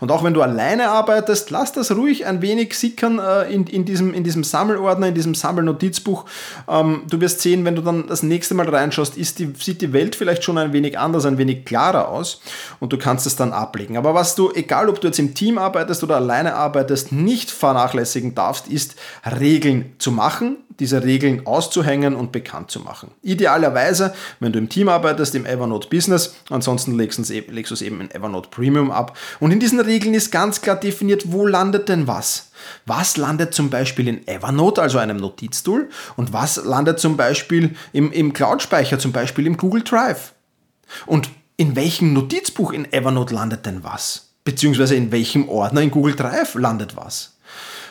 Und 0.00 0.10
auch 0.10 0.24
wenn 0.24 0.34
du 0.34 0.42
alleine 0.42 0.88
arbeitest, 0.88 1.50
lass 1.50 1.72
das 1.72 1.90
ruhig 1.92 2.26
ein 2.26 2.42
wenig 2.42 2.74
sickern 2.78 3.18
äh, 3.18 3.52
in, 3.52 3.66
in, 3.66 3.84
diesem, 3.84 4.14
in 4.14 4.24
diesem 4.24 4.44
Sammelordner, 4.44 5.08
in 5.08 5.14
diesem 5.14 5.34
Sammelnotizbuch. 5.34 6.24
Ähm, 6.68 7.02
du 7.08 7.20
wirst 7.20 7.40
sehen, 7.40 7.64
wenn 7.64 7.76
du 7.76 7.82
dann 7.82 8.06
das 8.06 8.22
nächste 8.22 8.54
Mal 8.54 8.68
reinschaust, 8.68 9.16
ist 9.16 9.38
die, 9.38 9.52
sieht 9.58 9.82
die 9.82 9.92
Welt 9.92 10.16
vielleicht 10.16 10.44
schon 10.44 10.58
ein 10.58 10.72
wenig 10.72 10.98
anders, 10.98 11.26
ein 11.26 11.38
wenig 11.38 11.64
klarer 11.64 12.08
aus 12.08 12.40
und 12.80 12.92
du 12.92 12.98
kannst 12.98 13.26
es 13.26 13.36
dann 13.36 13.52
ablegen. 13.52 13.96
Aber 13.96 14.14
was 14.14 14.34
du, 14.34 14.52
egal 14.52 14.88
ob 14.88 15.00
du 15.00 15.08
jetzt 15.08 15.18
im 15.18 15.34
Team 15.34 15.58
arbeitest 15.58 16.02
oder 16.02 16.16
alleine 16.16 16.54
arbeitest, 16.54 17.12
nicht 17.12 17.50
vernachlässigen 17.50 18.34
darfst, 18.34 18.68
ist 18.68 18.96
Regeln 19.24 19.94
zu 19.98 20.10
machen, 20.10 20.58
diese 20.78 21.02
Regeln 21.02 21.46
auszuhängen 21.46 22.14
und 22.14 22.32
bekannt 22.32 22.70
zu 22.70 22.80
machen. 22.80 23.10
Idealerweise, 23.22 24.14
wenn 24.40 24.52
du 24.52 24.58
im 24.58 24.68
Team 24.68 24.88
arbeitest, 24.88 25.34
im 25.34 25.46
Evernote 25.46 25.88
Business, 25.88 26.34
ansonsten 26.50 26.96
legst 26.96 27.18
du 27.18 27.74
es 27.74 27.82
eben 27.82 28.00
in 28.00 28.10
Evernote 28.10 28.50
Premium 28.50 28.90
ab. 28.90 29.16
Und 29.40 29.52
in 29.52 29.60
diesen 29.66 29.80
Regeln 29.80 30.14
ist 30.14 30.30
ganz 30.30 30.60
klar 30.60 30.76
definiert, 30.76 31.32
wo 31.32 31.44
landet 31.44 31.88
denn 31.88 32.06
was. 32.06 32.52
Was 32.84 33.16
landet 33.16 33.52
zum 33.52 33.68
Beispiel 33.68 34.06
in 34.06 34.28
Evernote, 34.28 34.80
also 34.80 34.98
einem 34.98 35.16
Notiztool, 35.16 35.90
und 36.14 36.32
was 36.32 36.64
landet 36.64 37.00
zum 37.00 37.16
Beispiel 37.16 37.74
im, 37.92 38.12
im 38.12 38.32
Cloud-Speicher, 38.32 39.00
zum 39.00 39.10
Beispiel 39.10 39.44
im 39.44 39.56
Google 39.56 39.82
Drive. 39.82 40.34
Und 41.04 41.30
in 41.56 41.74
welchem 41.74 42.12
Notizbuch 42.12 42.72
in 42.72 42.92
Evernote 42.92 43.34
landet 43.34 43.66
denn 43.66 43.82
was? 43.82 44.28
Beziehungsweise 44.44 44.94
in 44.94 45.10
welchem 45.10 45.48
Ordner 45.48 45.80
in 45.80 45.90
Google 45.90 46.14
Drive 46.14 46.54
landet 46.54 46.94
was? 46.94 47.36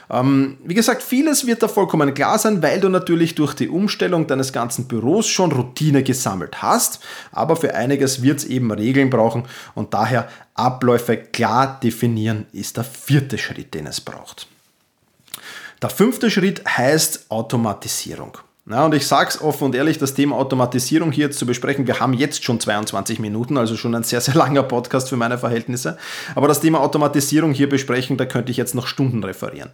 Ähm, 0.10 0.58
wie 0.64 0.74
gesagt, 0.74 1.02
vieles 1.02 1.48
wird 1.48 1.64
da 1.64 1.68
vollkommen 1.68 2.14
klar 2.14 2.38
sein, 2.38 2.62
weil 2.62 2.80
du 2.80 2.90
natürlich 2.90 3.36
durch 3.36 3.54
die 3.54 3.70
Umstellung 3.70 4.28
deines 4.28 4.54
ganzen 4.54 4.88
Büros 4.88 5.28
schon 5.28 5.52
Routine 5.52 6.04
gesammelt 6.04 6.62
hast, 6.62 7.00
aber 7.32 7.56
für 7.56 7.74
einiges 7.74 8.22
wird 8.22 8.40
es 8.40 8.46
eben 8.46 8.72
Regeln 8.72 9.10
brauchen 9.10 9.44
und 9.74 9.94
daher 9.94 10.28
Abläufe 10.54 11.18
klar 11.18 11.80
definieren 11.82 12.46
ist 12.52 12.78
der 12.78 12.84
vierte 12.84 13.38
Schritt, 13.38 13.74
den 13.74 13.88
es 13.88 14.00
braucht. 14.00 14.48
Der 15.82 15.90
fünfte 15.90 16.32
Schritt 16.32 16.64
heißt 16.66 17.26
Automatisierung. 17.30 18.38
Ja, 18.68 18.84
und 18.84 18.96
ich 18.96 19.06
sage 19.06 19.30
es 19.30 19.40
offen 19.40 19.66
und 19.66 19.76
ehrlich, 19.76 20.00
das 20.00 20.16
Thema 20.16 20.38
Automatisierung 20.38 21.12
hier 21.12 21.26
jetzt 21.26 21.38
zu 21.38 21.46
besprechen, 21.46 21.86
wir 21.86 22.00
haben 22.00 22.14
jetzt 22.14 22.44
schon 22.44 22.60
22 22.60 23.20
Minuten, 23.20 23.60
also 23.60 23.78
schon 23.78 23.94
ein 23.94 24.02
sehr, 24.02 24.22
sehr 24.22 24.34
langer 24.34 24.64
Podcast 24.64 25.10
für 25.10 25.18
meine 25.18 25.38
Verhältnisse. 25.38 26.00
Aber 26.34 26.48
das 26.48 26.62
Thema 26.62 26.80
Automatisierung 26.80 27.54
hier 27.54 27.70
besprechen, 27.70 28.18
da 28.18 28.26
könnte 28.26 28.50
ich 28.50 28.58
jetzt 28.58 28.74
noch 28.74 28.88
Stunden 28.88 29.24
referieren. 29.24 29.70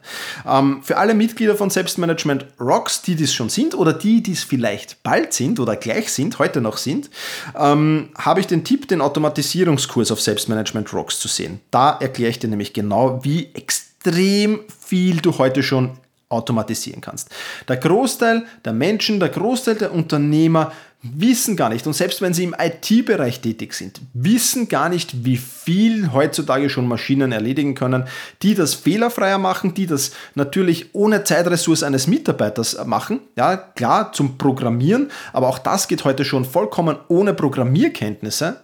Ähm, 0.46 0.82
für 0.84 0.98
alle 0.98 1.14
Mitglieder 1.14 1.56
von 1.56 1.70
Selbstmanagement 1.70 2.46
Rocks, 2.60 3.02
die 3.02 3.16
dies 3.16 3.34
schon 3.34 3.48
sind 3.48 3.76
oder 3.76 3.94
die, 3.94 4.22
die 4.22 4.34
es 4.34 4.44
vielleicht 4.44 5.02
bald 5.04 5.32
sind 5.32 5.62
oder 5.62 5.78
gleich 5.78 6.12
sind, 6.12 6.38
heute 6.38 6.60
noch 6.60 6.76
sind, 6.76 7.10
ähm, 7.58 8.10
habe 8.18 8.42
ich 8.42 8.48
den 8.48 8.66
Tipp, 8.66 8.90
den 8.90 9.00
Automatisierungskurs 9.00 10.12
auf 10.12 10.20
Selbstmanagement 10.20 10.92
Rocks 10.92 11.18
zu 11.18 11.30
sehen. 11.30 11.62
Da 11.72 11.92
erkläre 11.92 12.32
ich 12.32 12.40
dir 12.40 12.50
nämlich 12.50 12.74
genau, 12.74 13.24
wie 13.24 13.52
extrem 13.54 14.60
viel 14.86 15.22
du 15.22 15.38
heute 15.38 15.64
schon 15.64 15.92
automatisieren 16.32 17.02
kannst. 17.02 17.30
Der 17.68 17.78
Großteil 17.78 18.46
der 18.66 18.74
Menschen, 18.74 19.20
der 19.20 19.30
Großteil 19.30 19.76
der 19.76 19.94
Unternehmer 19.94 20.72
wissen 21.04 21.56
gar 21.56 21.70
nicht, 21.70 21.88
und 21.88 21.94
selbst 21.94 22.22
wenn 22.22 22.34
sie 22.34 22.44
im 22.44 22.56
IT-Bereich 22.58 23.42
tätig 23.42 23.74
sind, 23.74 24.02
wissen 24.14 24.68
gar 24.68 24.88
nicht, 24.88 25.26
wie 25.26 25.38
viel 25.38 26.12
heutzutage 26.14 26.70
schon 26.70 26.88
Maschinen 26.88 27.32
erledigen 27.32 27.74
können, 27.74 28.06
die 28.44 28.54
das 28.54 28.76
fehlerfreier 28.76 29.40
machen, 29.40 29.74
die 29.74 29.88
das 29.88 30.12
natürlich 30.36 30.94
ohne 30.94 31.24
Zeitressource 31.24 31.84
eines 31.84 32.06
Mitarbeiters 32.06 32.86
machen. 32.86 33.22
Ja, 33.36 33.58
klar, 33.58 34.14
zum 34.14 34.38
Programmieren, 34.38 35.10
aber 35.34 35.48
auch 35.48 35.60
das 35.60 35.88
geht 35.88 36.04
heute 36.06 36.24
schon 36.24 36.46
vollkommen 36.46 36.98
ohne 37.08 37.34
Programmierkenntnisse. 37.34 38.58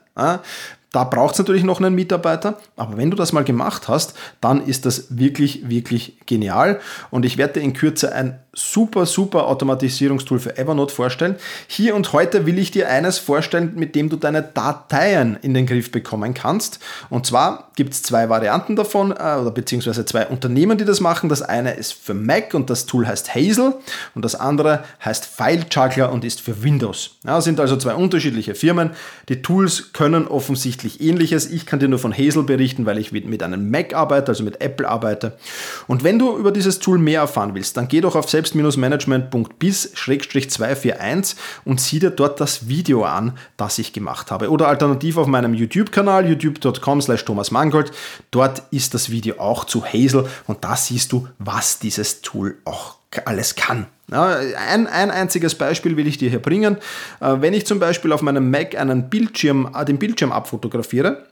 Da 0.92 1.04
braucht 1.04 1.34
es 1.34 1.40
natürlich 1.40 1.64
noch 1.64 1.80
einen 1.80 1.96
Mitarbeiter, 1.96 2.58
aber 2.76 2.98
wenn 2.98 3.12
du 3.12 3.18
das 3.18 3.34
mal 3.34 3.44
gemacht 3.44 3.88
hast, 3.88 4.14
dann 4.40 4.66
ist 4.66 4.86
das 4.86 5.18
wirklich, 5.18 5.70
wirklich 5.70 6.18
genial. 6.26 6.80
Und 7.10 7.26
ich 7.26 7.38
werde 7.38 7.56
dir 7.56 7.62
in 7.62 7.74
Kürze 7.74 8.14
ein 8.14 8.40
super, 8.58 9.06
super 9.06 9.48
Automatisierungstool 9.48 10.40
für 10.40 10.58
Evernote 10.58 10.94
vorstellen. 10.94 11.36
Hier 11.68 11.96
und 11.96 12.12
heute 12.12 12.48
will 12.48 12.58
ich 12.58 12.72
dir 12.72 12.90
eines 12.90 13.20
vorstellen, 13.20 13.74
mit 13.76 13.94
dem 13.94 14.10
du 14.10 14.16
deine 14.16 14.42
Dateien 14.42 15.38
in 15.44 15.54
den 15.54 15.68
Griff 15.68 15.92
bekommen 15.92 16.34
kannst. 16.34 16.80
Und 17.10 17.28
zwar 17.28 17.70
gibt 17.76 17.94
es 17.94 18.02
zwei 18.02 18.30
Varianten 18.30 18.76
davon, 18.76 19.12
äh, 19.12 19.14
oder 19.14 19.52
beziehungsweise 19.52 20.06
zwei 20.06 20.26
Unternehmen, 20.26 20.80
die 20.80 20.86
das 20.86 21.00
machen. 21.02 21.30
Das 21.30 21.44
eine 21.44 21.74
ist 21.74 21.94
für 21.94 22.16
Mac 22.16 22.56
und 22.56 22.72
das 22.72 22.88
Tool 22.88 23.06
heißt 23.06 23.36
Hazel 23.36 23.76
und 24.16 24.26
das 24.26 24.34
andere 24.34 24.84
heißt 25.06 25.26
File 25.26 25.66
Juggler 25.70 26.12
und 26.12 26.26
ist 26.26 26.42
für 26.42 26.64
Windows. 26.64 27.12
Ja, 27.26 27.40
sind 27.42 27.60
also 27.60 27.78
zwei 27.78 27.94
unterschiedliche 27.94 28.56
Firmen. 28.56 28.92
Die 29.30 29.44
Tools 29.44 29.94
können 29.94 30.28
offensichtlich 30.28 31.00
ähnliches. 31.00 31.46
Ich 31.52 31.68
kann 31.68 31.80
dir 31.80 31.90
nur 31.90 32.00
von 32.00 32.12
Hazel 32.12 32.42
berichten, 32.42 32.88
weil 32.88 32.98
ich 32.98 33.12
mit 33.12 33.44
einem 33.44 33.70
Mac 33.70 33.94
arbeite, 33.94 34.30
also 34.30 34.44
mit 34.44 34.62
Apple 34.62 34.90
arbeite. 34.90 35.38
Und 35.86 36.04
wenn 36.04 36.18
du 36.18 36.36
über 36.36 36.52
dieses 36.52 36.80
Tool 36.80 36.98
mehr 36.98 37.22
erfahren 37.22 37.54
willst, 37.54 37.78
dann 37.78 37.88
geh 37.88 38.02
doch 38.02 38.16
auf 38.16 38.28
selbst 38.30 38.47
selbst-management.bis-241 38.48 41.36
und 41.66 41.82
sieh 41.82 42.00
dir 42.00 42.12
dort 42.12 42.40
das 42.40 42.68
Video 42.68 43.04
an, 43.04 43.34
das 43.58 43.80
ich 43.80 43.94
gemacht 43.94 44.32
habe. 44.32 44.50
Oder 44.50 44.68
alternativ 44.68 45.18
auf 45.18 45.28
meinem 45.28 45.54
YouTube-Kanal, 45.54 46.30
youtube.com 46.30 47.02
slash 47.02 47.26
Thomas 47.26 47.52
Mangold. 47.52 47.92
Dort 48.32 48.64
ist 48.72 48.94
das 48.94 49.10
Video 49.10 49.40
auch 49.40 49.66
zu 49.66 49.86
Hazel 49.86 50.28
und 50.48 50.64
da 50.64 50.76
siehst 50.76 51.12
du, 51.12 51.28
was 51.40 51.80
dieses 51.80 52.22
Tool 52.22 52.58
auch 52.66 52.98
alles 53.26 53.56
kann. 53.56 53.88
Ein, 54.10 54.88
ein 54.88 55.12
einziges 55.12 55.56
Beispiel 55.56 55.98
will 55.98 56.08
ich 56.08 56.18
dir 56.18 56.30
hier 56.30 56.42
bringen. 56.42 56.78
Äh, 57.20 57.36
wenn 57.40 57.54
ich 57.54 57.66
zum 57.66 57.80
Beispiel 57.80 58.14
auf 58.14 58.22
meinem 58.22 58.52
Mac 58.52 58.76
einen 58.76 59.10
Bildschirm, 59.10 59.70
äh, 59.76 59.84
den 59.84 59.98
Bildschirm 59.98 60.32
abfotografiere, 60.32 61.26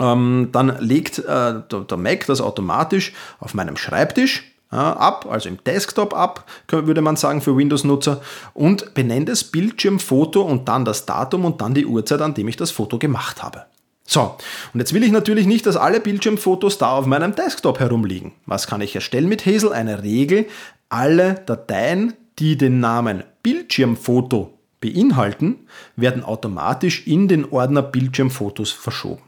ähm, 0.00 0.48
dann 0.52 0.76
legt 0.80 1.20
äh, 1.20 1.54
der 1.70 1.96
Mac 1.96 2.26
das 2.26 2.40
automatisch 2.40 3.12
auf 3.38 3.54
meinem 3.54 3.76
Schreibtisch 3.76 4.53
ab, 4.74 5.26
also 5.30 5.48
im 5.48 5.62
Desktop 5.64 6.14
ab, 6.14 6.44
würde 6.68 7.00
man 7.02 7.16
sagen 7.16 7.40
für 7.40 7.56
Windows-Nutzer, 7.56 8.20
und 8.52 8.94
benenne 8.94 9.26
das 9.26 9.44
Bildschirmfoto 9.44 10.42
und 10.42 10.68
dann 10.68 10.84
das 10.84 11.06
Datum 11.06 11.44
und 11.44 11.60
dann 11.60 11.74
die 11.74 11.86
Uhrzeit, 11.86 12.20
an 12.20 12.34
dem 12.34 12.48
ich 12.48 12.56
das 12.56 12.70
Foto 12.70 12.98
gemacht 12.98 13.42
habe. 13.42 13.66
So, 14.06 14.36
und 14.74 14.80
jetzt 14.80 14.92
will 14.92 15.02
ich 15.02 15.12
natürlich 15.12 15.46
nicht, 15.46 15.64
dass 15.64 15.76
alle 15.76 15.98
Bildschirmfotos 15.98 16.76
da 16.76 16.92
auf 16.92 17.06
meinem 17.06 17.34
Desktop 17.34 17.80
herumliegen. 17.80 18.32
Was 18.44 18.66
kann 18.66 18.82
ich 18.82 18.94
erstellen 18.94 19.28
mit 19.28 19.46
Hazel? 19.46 19.72
Eine 19.72 20.02
Regel, 20.02 20.46
alle 20.90 21.42
Dateien, 21.46 22.12
die 22.38 22.58
den 22.58 22.80
Namen 22.80 23.24
Bildschirmfoto 23.42 24.58
beinhalten, 24.80 25.66
werden 25.96 26.22
automatisch 26.22 27.06
in 27.06 27.28
den 27.28 27.50
Ordner 27.50 27.82
Bildschirmfotos 27.82 28.72
verschoben. 28.72 29.22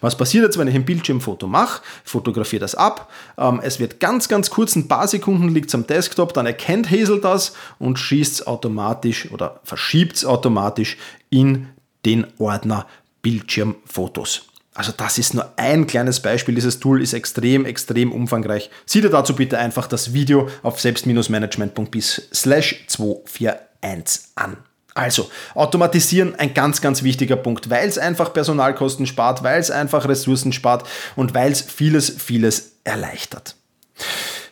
Was 0.00 0.16
passiert 0.16 0.44
jetzt, 0.44 0.58
wenn 0.58 0.68
ich 0.68 0.74
ein 0.74 0.84
Bildschirmfoto 0.84 1.46
mache? 1.46 1.82
Fotografiere 2.04 2.60
das 2.60 2.74
ab. 2.74 3.10
Ähm, 3.38 3.60
es 3.62 3.78
wird 3.78 4.00
ganz, 4.00 4.28
ganz 4.28 4.50
kurz, 4.50 4.74
ein 4.74 4.88
paar 4.88 5.06
Sekunden 5.06 5.48
liegt 5.48 5.68
es 5.68 5.74
am 5.74 5.86
Desktop, 5.86 6.32
dann 6.34 6.46
erkennt 6.46 6.90
Hazel 6.90 7.20
das 7.20 7.54
und 7.78 7.98
schießt 7.98 8.34
es 8.34 8.46
automatisch 8.46 9.30
oder 9.30 9.60
verschiebt 9.64 10.16
es 10.16 10.24
automatisch 10.24 10.96
in 11.30 11.68
den 12.04 12.26
Ordner 12.38 12.86
Bildschirmfotos. 13.22 14.46
Also 14.74 14.92
das 14.96 15.18
ist 15.18 15.34
nur 15.34 15.52
ein 15.56 15.86
kleines 15.86 16.20
Beispiel. 16.20 16.54
Dieses 16.54 16.80
Tool 16.80 17.02
ist 17.02 17.12
extrem, 17.12 17.64
extrem 17.66 18.12
umfangreich. 18.12 18.70
Sieh 18.86 19.00
dir 19.00 19.10
dazu 19.10 19.34
bitte 19.34 19.58
einfach 19.58 19.86
das 19.86 20.12
Video 20.14 20.48
auf 20.62 20.80
selbst-management.bis 20.80 22.28
slash 22.32 22.84
241 22.86 24.28
an. 24.36 24.56
Also, 24.94 25.30
automatisieren 25.54 26.34
ein 26.34 26.52
ganz, 26.54 26.80
ganz 26.80 27.02
wichtiger 27.02 27.36
Punkt, 27.36 27.70
weil 27.70 27.88
es 27.88 27.98
einfach 27.98 28.32
Personalkosten 28.32 29.06
spart, 29.06 29.42
weil 29.42 29.60
es 29.60 29.70
einfach 29.70 30.08
Ressourcen 30.08 30.52
spart 30.52 30.86
und 31.16 31.34
weil 31.34 31.52
es 31.52 31.60
vieles, 31.60 32.10
vieles 32.10 32.72
erleichtert. 32.84 33.54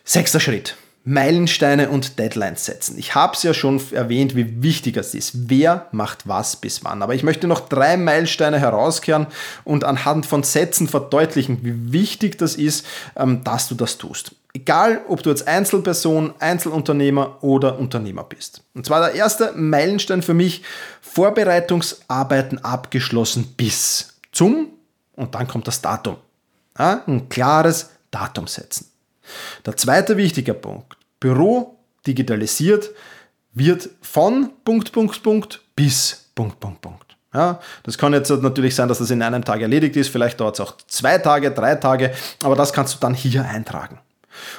Sechster 0.04 0.40
Schritt. 0.40 0.76
Meilensteine 1.04 1.88
und 1.88 2.18
Deadlines 2.18 2.66
setzen. 2.66 2.98
Ich 2.98 3.14
habe 3.14 3.34
es 3.34 3.42
ja 3.42 3.54
schon 3.54 3.80
erwähnt, 3.92 4.36
wie 4.36 4.62
wichtig 4.62 4.98
es 4.98 5.14
ist. 5.14 5.48
Wer 5.48 5.86
macht 5.90 6.28
was 6.28 6.56
bis 6.56 6.84
wann? 6.84 7.02
Aber 7.02 7.14
ich 7.14 7.22
möchte 7.22 7.46
noch 7.46 7.60
drei 7.60 7.96
Meilensteine 7.96 8.58
herauskehren 8.58 9.26
und 9.64 9.84
anhand 9.84 10.26
von 10.26 10.42
Sätzen 10.42 10.86
verdeutlichen, 10.86 11.64
wie 11.64 11.92
wichtig 11.94 12.36
das 12.36 12.56
ist, 12.56 12.84
ähm, 13.16 13.42
dass 13.42 13.68
du 13.68 13.74
das 13.74 13.96
tust. 13.96 14.32
Egal, 14.54 15.02
ob 15.08 15.22
du 15.22 15.30
jetzt 15.30 15.46
Einzelperson, 15.46 16.34
Einzelunternehmer 16.38 17.42
oder 17.42 17.78
Unternehmer 17.78 18.24
bist. 18.24 18.62
Und 18.74 18.86
zwar 18.86 19.00
der 19.00 19.14
erste 19.14 19.52
Meilenstein 19.52 20.22
für 20.22 20.34
mich, 20.34 20.62
Vorbereitungsarbeiten 21.00 22.64
abgeschlossen 22.64 23.54
bis 23.56 24.18
zum, 24.32 24.68
und 25.16 25.34
dann 25.34 25.48
kommt 25.48 25.66
das 25.66 25.82
Datum. 25.82 26.16
Ja, 26.78 27.02
ein 27.06 27.28
klares 27.28 27.90
Datum 28.10 28.46
setzen. 28.46 28.90
Der 29.66 29.76
zweite 29.76 30.16
wichtige 30.16 30.54
Punkt, 30.54 30.96
Büro 31.20 31.76
digitalisiert 32.06 32.90
wird 33.52 33.90
von 34.00 34.50
Punkt, 34.64 34.92
Punkt, 34.92 35.22
Punkt 35.22 35.60
bis 35.74 36.30
Punkt, 36.34 36.58
Punkt, 36.60 36.80
Punkt. 36.80 37.16
Ja, 37.34 37.60
das 37.82 37.98
kann 37.98 38.14
jetzt 38.14 38.30
natürlich 38.30 38.74
sein, 38.74 38.88
dass 38.88 38.98
das 38.98 39.10
in 39.10 39.22
einem 39.22 39.44
Tag 39.44 39.60
erledigt 39.60 39.96
ist, 39.96 40.08
vielleicht 40.08 40.40
dauert 40.40 40.54
es 40.54 40.60
auch 40.60 40.76
zwei 40.86 41.18
Tage, 41.18 41.50
drei 41.50 41.74
Tage, 41.74 42.14
aber 42.42 42.56
das 42.56 42.72
kannst 42.72 42.94
du 42.94 42.98
dann 43.00 43.12
hier 43.12 43.44
eintragen. 43.44 43.98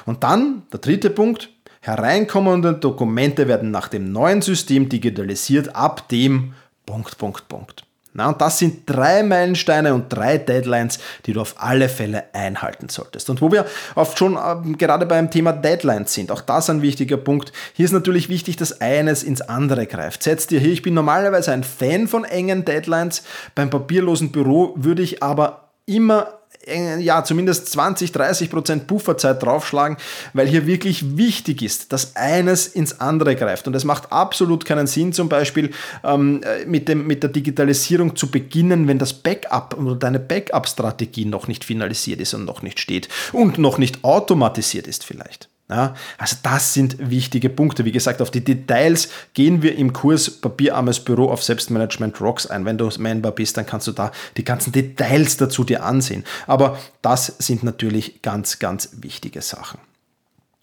Und 0.06 0.24
dann 0.24 0.62
der 0.72 0.80
dritte 0.80 1.10
Punkt, 1.10 1.50
hereinkommende 1.80 2.74
Dokumente 2.74 3.48
werden 3.48 3.70
nach 3.70 3.88
dem 3.88 4.12
neuen 4.12 4.42
System 4.42 4.88
digitalisiert 4.88 5.74
ab 5.74 6.08
dem 6.08 6.54
Punkt, 6.86 7.18
Punkt, 7.18 7.48
Punkt. 7.48 7.84
Na, 8.12 8.28
und 8.28 8.40
das 8.40 8.58
sind 8.58 8.82
drei 8.86 9.22
Meilensteine 9.22 9.94
und 9.94 10.08
drei 10.08 10.36
Deadlines, 10.36 10.98
die 11.26 11.32
du 11.32 11.40
auf 11.40 11.54
alle 11.58 11.88
Fälle 11.88 12.24
einhalten 12.34 12.88
solltest. 12.88 13.30
Und 13.30 13.40
wo 13.40 13.52
wir 13.52 13.66
oft 13.94 14.18
schon 14.18 14.36
äh, 14.36 14.72
gerade 14.76 15.06
beim 15.06 15.30
Thema 15.30 15.52
Deadlines 15.52 16.12
sind, 16.12 16.32
auch 16.32 16.40
das 16.40 16.68
ein 16.68 16.82
wichtiger 16.82 17.16
Punkt. 17.16 17.52
Hier 17.72 17.84
ist 17.84 17.92
natürlich 17.92 18.28
wichtig, 18.28 18.56
dass 18.56 18.80
eines 18.80 19.22
ins 19.22 19.42
andere 19.42 19.86
greift. 19.86 20.24
Setz 20.24 20.48
dir 20.48 20.58
hier, 20.58 20.72
ich 20.72 20.82
bin 20.82 20.94
normalerweise 20.94 21.52
ein 21.52 21.62
Fan 21.62 22.08
von 22.08 22.24
engen 22.24 22.64
Deadlines. 22.64 23.22
Beim 23.54 23.70
papierlosen 23.70 24.32
Büro 24.32 24.74
würde 24.74 25.02
ich 25.02 25.22
aber 25.22 25.70
immer 25.86 26.39
ja, 26.66 27.24
zumindest 27.24 27.70
20, 27.70 28.12
30 28.12 28.50
Prozent 28.50 28.86
Pufferzeit 28.86 29.42
draufschlagen, 29.42 29.96
weil 30.34 30.46
hier 30.46 30.66
wirklich 30.66 31.16
wichtig 31.16 31.62
ist, 31.62 31.92
dass 31.92 32.16
eines 32.16 32.66
ins 32.66 33.00
andere 33.00 33.34
greift. 33.34 33.66
Und 33.66 33.74
es 33.74 33.84
macht 33.84 34.12
absolut 34.12 34.64
keinen 34.64 34.86
Sinn, 34.86 35.12
zum 35.12 35.28
Beispiel 35.28 35.70
ähm, 36.04 36.42
mit, 36.66 36.88
dem, 36.88 37.06
mit 37.06 37.22
der 37.22 37.30
Digitalisierung 37.30 38.14
zu 38.14 38.30
beginnen, 38.30 38.88
wenn 38.88 38.98
das 38.98 39.14
Backup 39.14 39.76
oder 39.78 39.94
deine 39.94 40.20
Backup-Strategie 40.20 41.24
noch 41.24 41.48
nicht 41.48 41.64
finalisiert 41.64 42.20
ist 42.20 42.34
und 42.34 42.44
noch 42.44 42.62
nicht 42.62 42.78
steht 42.78 43.08
und 43.32 43.58
noch 43.58 43.78
nicht 43.78 44.04
automatisiert 44.04 44.86
ist 44.86 45.04
vielleicht. 45.04 45.48
Ja, 45.70 45.94
also 46.18 46.36
das 46.42 46.74
sind 46.74 46.96
wichtige 46.98 47.48
Punkte. 47.48 47.84
Wie 47.84 47.92
gesagt, 47.92 48.20
auf 48.20 48.32
die 48.32 48.42
Details 48.42 49.08
gehen 49.34 49.62
wir 49.62 49.76
im 49.76 49.92
Kurs 49.92 50.28
Papierarmes 50.28 50.98
Büro 50.98 51.30
auf 51.30 51.44
Selbstmanagement 51.44 52.20
Rocks 52.20 52.48
ein. 52.48 52.64
Wenn 52.64 52.76
du 52.76 52.90
Member 52.98 53.30
bist, 53.30 53.56
dann 53.56 53.66
kannst 53.66 53.86
du 53.86 53.92
da 53.92 54.10
die 54.36 54.42
ganzen 54.42 54.72
Details 54.72 55.36
dazu 55.36 55.62
dir 55.62 55.84
ansehen. 55.84 56.24
Aber 56.48 56.76
das 57.02 57.26
sind 57.38 57.62
natürlich 57.62 58.20
ganz, 58.20 58.58
ganz 58.58 58.88
wichtige 58.96 59.42
Sachen. 59.42 59.78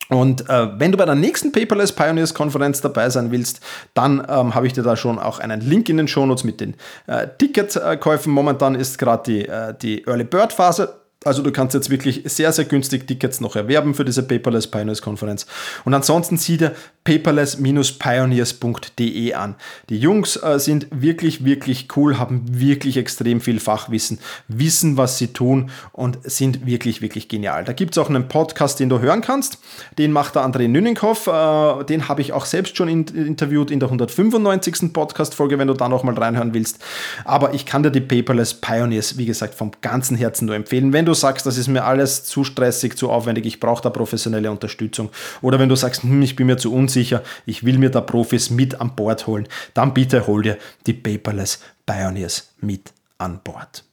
Und 0.10 0.48
äh, 0.50 0.68
wenn 0.80 0.92
du 0.92 0.98
bei 0.98 1.06
der 1.06 1.16
nächsten 1.16 1.52
Paperless 1.52 1.94
Pioneers 1.94 2.36
Konferenz 2.36 2.82
dabei 2.82 3.10
sein 3.10 3.32
willst, 3.32 3.62
dann 3.96 4.20
ähm, 4.30 4.54
habe 4.54 4.68
ich 4.68 4.74
dir 4.74 4.84
da 4.84 4.96
schon 4.96 5.18
auch 5.18 5.40
einen 5.40 5.62
Link 5.62 5.90
in 5.90 5.98
den 5.98 6.08
Shownotes 6.08 6.44
mit 6.44 6.62
den 6.62 6.76
äh, 7.08 7.28
Ticketkäufen. 7.40 8.32
Momentan 8.32 8.76
ist 8.76 9.00
gerade 9.00 9.24
die, 9.26 9.48
äh, 9.48 9.74
die 9.82 10.06
Early 10.06 10.26
Bird 10.26 10.54
Phase. 10.54 11.00
Also 11.26 11.42
du 11.42 11.52
kannst 11.52 11.74
jetzt 11.74 11.90
wirklich 11.90 12.22
sehr, 12.26 12.52
sehr 12.52 12.66
günstig 12.66 13.08
Tickets 13.08 13.42
noch 13.42 13.56
erwerben 13.56 13.96
für 13.96 14.06
diese 14.06 14.24
Paperless 14.24 14.68
Pioneers 14.68 15.02
Konferenz. 15.02 15.48
Und 15.86 15.94
ansonsten 15.94 16.38
sieh 16.38 16.58
dir 16.58 16.74
paperless-pioneers.de 17.04 19.34
an. 19.34 19.56
Die 19.90 19.98
Jungs 19.98 20.38
äh, 20.38 20.58
sind 20.58 20.88
wirklich, 20.92 21.44
wirklich 21.44 21.90
cool, 21.98 22.18
haben 22.18 22.46
wirklich 22.48 22.96
extrem 22.98 23.42
viel 23.42 23.60
Fachwissen, 23.60 24.20
wissen, 24.48 24.96
was 24.96 25.18
sie 25.18 25.28
tun 25.28 25.70
und 25.92 26.20
sind 26.24 26.66
wirklich, 26.66 27.02
wirklich 27.02 27.28
genial. 27.28 27.66
Da 27.66 27.74
gibt 27.74 27.92
es 27.92 27.98
auch 27.98 28.08
einen 28.10 28.30
Podcast, 28.30 28.80
den 28.80 28.88
du 28.88 29.00
hören 29.00 29.20
kannst. 29.20 29.58
Den 29.98 30.14
macht 30.14 30.36
der 30.36 30.44
André 30.44 30.70
Nüninghoff. 30.70 31.28
Äh, 31.28 31.84
den 31.84 32.08
habe 32.08 32.22
ich 32.22 32.32
auch 32.32 32.46
selbst 32.46 32.78
schon 32.78 32.88
in, 32.88 33.04
interviewt 33.08 33.70
in 33.70 33.82
der 33.82 33.90
195. 33.90 34.94
Podcast-Folge, 34.94 35.60
wenn 35.60 35.68
du 35.68 35.74
da 35.74 35.90
nochmal 35.90 36.16
reinhören 36.16 36.54
willst. 36.54 36.80
Aber 37.26 37.54
ich 37.54 37.66
kann 37.66 37.84
dir 37.84 37.92
die 37.92 38.00
Paperless 38.00 38.54
Pioneers, 38.54 39.18
wie 39.18 39.26
gesagt, 39.26 39.56
vom 39.56 39.72
ganzen 39.82 40.16
Herzen 40.16 40.46
nur 40.46 40.56
empfehlen. 40.56 40.94
Wenn 40.94 41.06
du 41.06 41.14
sagst, 41.14 41.46
das 41.46 41.58
ist 41.58 41.68
mir 41.68 41.84
alles 41.84 42.24
zu 42.24 42.46
stressig, 42.46 42.98
zu 42.98 43.10
aufwendig, 43.10 43.46
ich 43.46 43.60
brauche 43.60 43.84
da 43.84 43.90
professionelle 43.90 44.50
Unterstützung. 44.50 45.10
Oder 45.42 45.60
wenn 45.60 45.68
du 45.68 45.76
sagst, 45.76 46.04
hm, 46.04 46.22
ich 46.22 46.38
bin 46.38 46.48
mir 46.48 46.58
zu 46.58 46.74
unsicher, 46.74 46.93
unsicher, 46.94 47.24
ich 47.46 47.64
will 47.66 47.78
mir 47.78 47.90
da 47.90 48.02
Profis 48.02 48.50
mit 48.50 48.80
an 48.80 48.96
Bord 48.96 49.28
holen, 49.28 49.48
dann 49.74 49.94
bitte 49.94 50.28
hol 50.28 50.44
dir 50.44 50.58
die 50.86 50.94
Paperless 50.94 51.60
Pioneers 51.86 52.54
mit 52.62 52.94
an 53.18 53.42
Bord. 53.44 53.84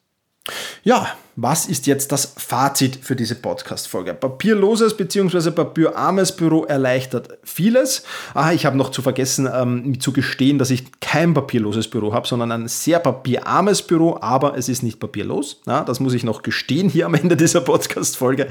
Ja, 0.82 1.08
was 1.42 1.64
ist 1.64 1.86
jetzt 1.86 2.12
das 2.12 2.34
Fazit 2.36 2.98
für 3.00 3.16
diese 3.16 3.34
Podcast-Folge? 3.34 4.12
Papierloses 4.12 4.94
bzw. 4.94 5.50
papierarmes 5.52 6.36
Büro 6.36 6.64
erleichtert 6.64 7.38
vieles. 7.44 8.02
Ah, 8.34 8.52
ich 8.52 8.66
habe 8.66 8.76
noch 8.76 8.90
zu 8.90 9.00
vergessen, 9.00 9.48
ähm, 9.50 9.98
zu 10.00 10.12
gestehen, 10.12 10.58
dass 10.58 10.68
ich 10.68 11.00
kein 11.00 11.32
papierloses 11.32 11.88
Büro 11.88 12.12
habe, 12.12 12.28
sondern 12.28 12.52
ein 12.52 12.68
sehr 12.68 12.98
papierarmes 12.98 13.80
Büro, 13.80 14.18
aber 14.20 14.58
es 14.58 14.68
ist 14.68 14.82
nicht 14.82 15.00
papierlos. 15.00 15.62
Ja, 15.66 15.82
das 15.82 15.98
muss 15.98 16.12
ich 16.12 16.24
noch 16.24 16.42
gestehen 16.42 16.90
hier 16.90 17.06
am 17.06 17.14
Ende 17.14 17.38
dieser 17.38 17.62
Podcast-Folge. 17.62 18.48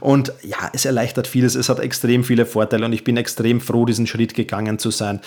Und 0.00 0.34
ja, 0.42 0.70
es 0.74 0.84
erleichtert 0.84 1.26
vieles. 1.26 1.54
Es 1.54 1.70
hat 1.70 1.80
extrem 1.80 2.22
viele 2.22 2.44
Vorteile 2.44 2.84
und 2.84 2.92
ich 2.92 3.02
bin 3.02 3.16
extrem 3.16 3.62
froh, 3.62 3.86
diesen 3.86 4.06
Schritt 4.06 4.34
gegangen 4.34 4.78
zu 4.78 4.90
sein. 4.90 5.20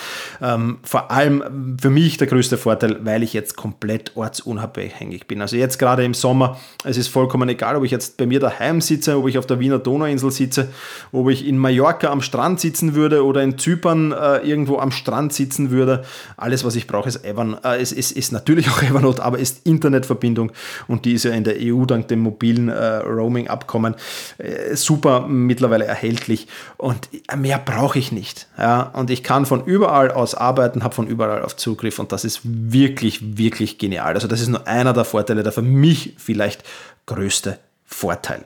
Ähm, 0.44 0.78
vor 0.84 1.10
allem 1.10 1.78
für 1.82 1.90
mich 1.90 2.18
der 2.18 2.28
größte 2.28 2.60
Vorteil, 2.60 3.04
weil 3.04 3.24
ich 3.24 3.34
jetzt 3.34 3.58
komplett 3.58 4.16
ortsunabhängig 4.16 5.26
bin. 5.26 5.42
Also 5.42 5.56
jetzt 5.56 5.80
gerade 5.80 6.06
im 6.06 6.14
Sommer, 6.14 6.60
es 6.84 6.99
ist 7.00 7.08
vollkommen 7.08 7.50
egal, 7.50 7.76
ob 7.76 7.84
ich 7.84 7.92
jetzt 7.92 8.18
bei 8.18 8.26
mir 8.26 8.40
daheim 8.40 8.82
sitze, 8.82 9.18
ob 9.18 9.28
ich 9.28 9.38
auf 9.38 9.46
der 9.46 9.60
Wiener 9.60 9.80
Donauinsel 9.80 10.32
sitze, 10.32 10.70
ob 11.12 11.30
ich 11.30 11.48
in 11.48 11.58
Mallorca 11.58 12.10
am 12.10 12.22
Strand 12.22 12.60
sitzen 12.60 12.96
würde 12.96 13.26
oder 13.26 13.42
in 13.42 13.58
Zypern 13.58 14.12
äh, 14.12 14.38
irgendwo 14.38 14.78
am 14.78 14.92
Strand 14.92 15.34
sitzen 15.34 15.72
würde. 15.72 16.04
Alles, 16.38 16.64
was 16.64 16.76
ich 16.76 16.88
brauche, 16.88 17.10
ist, 17.10 17.26
Evern 17.26 17.58
äh, 17.64 17.82
ist, 17.82 17.92
ist, 17.92 18.12
ist 18.12 18.32
natürlich 18.32 18.70
auch 18.70 18.82
Evernote, 18.84 19.24
aber 19.24 19.40
ist 19.40 19.66
Internetverbindung 19.66 20.52
und 20.88 21.06
die 21.06 21.14
ist 21.14 21.24
ja 21.24 21.32
in 21.32 21.44
der 21.44 21.56
EU 21.60 21.86
dank 21.86 22.08
dem 22.08 22.20
mobilen 22.20 22.70
äh, 22.70 22.98
Roaming-Abkommen 22.98 23.96
äh, 24.38 24.76
super 24.76 25.28
mittlerweile 25.28 25.86
erhältlich 25.86 26.48
und 26.78 27.10
mehr 27.38 27.60
brauche 27.60 28.00
ich 28.00 28.12
nicht. 28.12 28.48
Ja? 28.58 28.82
Und 28.94 29.10
ich 29.10 29.24
kann 29.24 29.46
von 29.46 29.64
überall 29.66 30.12
aus 30.12 30.36
arbeiten, 30.36 30.84
habe 30.84 30.96
von 30.96 31.08
überall 31.08 31.44
auf 31.44 31.56
Zugriff 31.56 32.00
und 32.00 32.12
das 32.12 32.26
ist 32.26 32.42
wirklich, 32.44 33.38
wirklich 33.38 33.78
genial. 33.78 34.14
Also 34.14 34.28
das 34.28 34.42
ist 34.42 34.50
nur 34.50 34.68
einer 34.68 34.94
der 34.94 35.06
Vorteile, 35.06 35.44
der 35.44 35.52
für 35.52 35.62
mich 35.62 36.16
vielleicht 36.18 36.64
größte 37.10 37.60
Vorteil. 37.86 38.46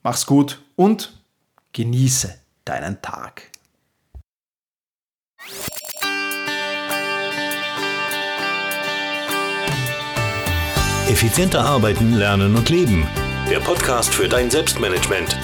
Mach's 0.02 0.26
gut 0.26 0.60
und 0.76 1.14
genieße 1.72 2.34
deinen 2.64 3.00
Tag. 3.00 3.50
Effizienter 11.08 11.64
arbeiten, 11.64 12.12
lernen 12.12 12.54
und 12.54 12.68
leben. 12.68 13.06
Der 13.48 13.60
Podcast 13.60 14.12
für 14.14 14.28
dein 14.28 14.50
Selbstmanagement. 14.50 15.38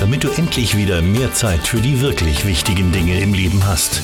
Damit 0.00 0.24
du 0.24 0.30
endlich 0.30 0.78
wieder 0.78 1.02
mehr 1.02 1.34
Zeit 1.34 1.66
für 1.66 1.82
die 1.82 2.00
wirklich 2.00 2.46
wichtigen 2.46 2.90
Dinge 2.90 3.20
im 3.20 3.34
Leben 3.34 3.66
hast. 3.66 4.02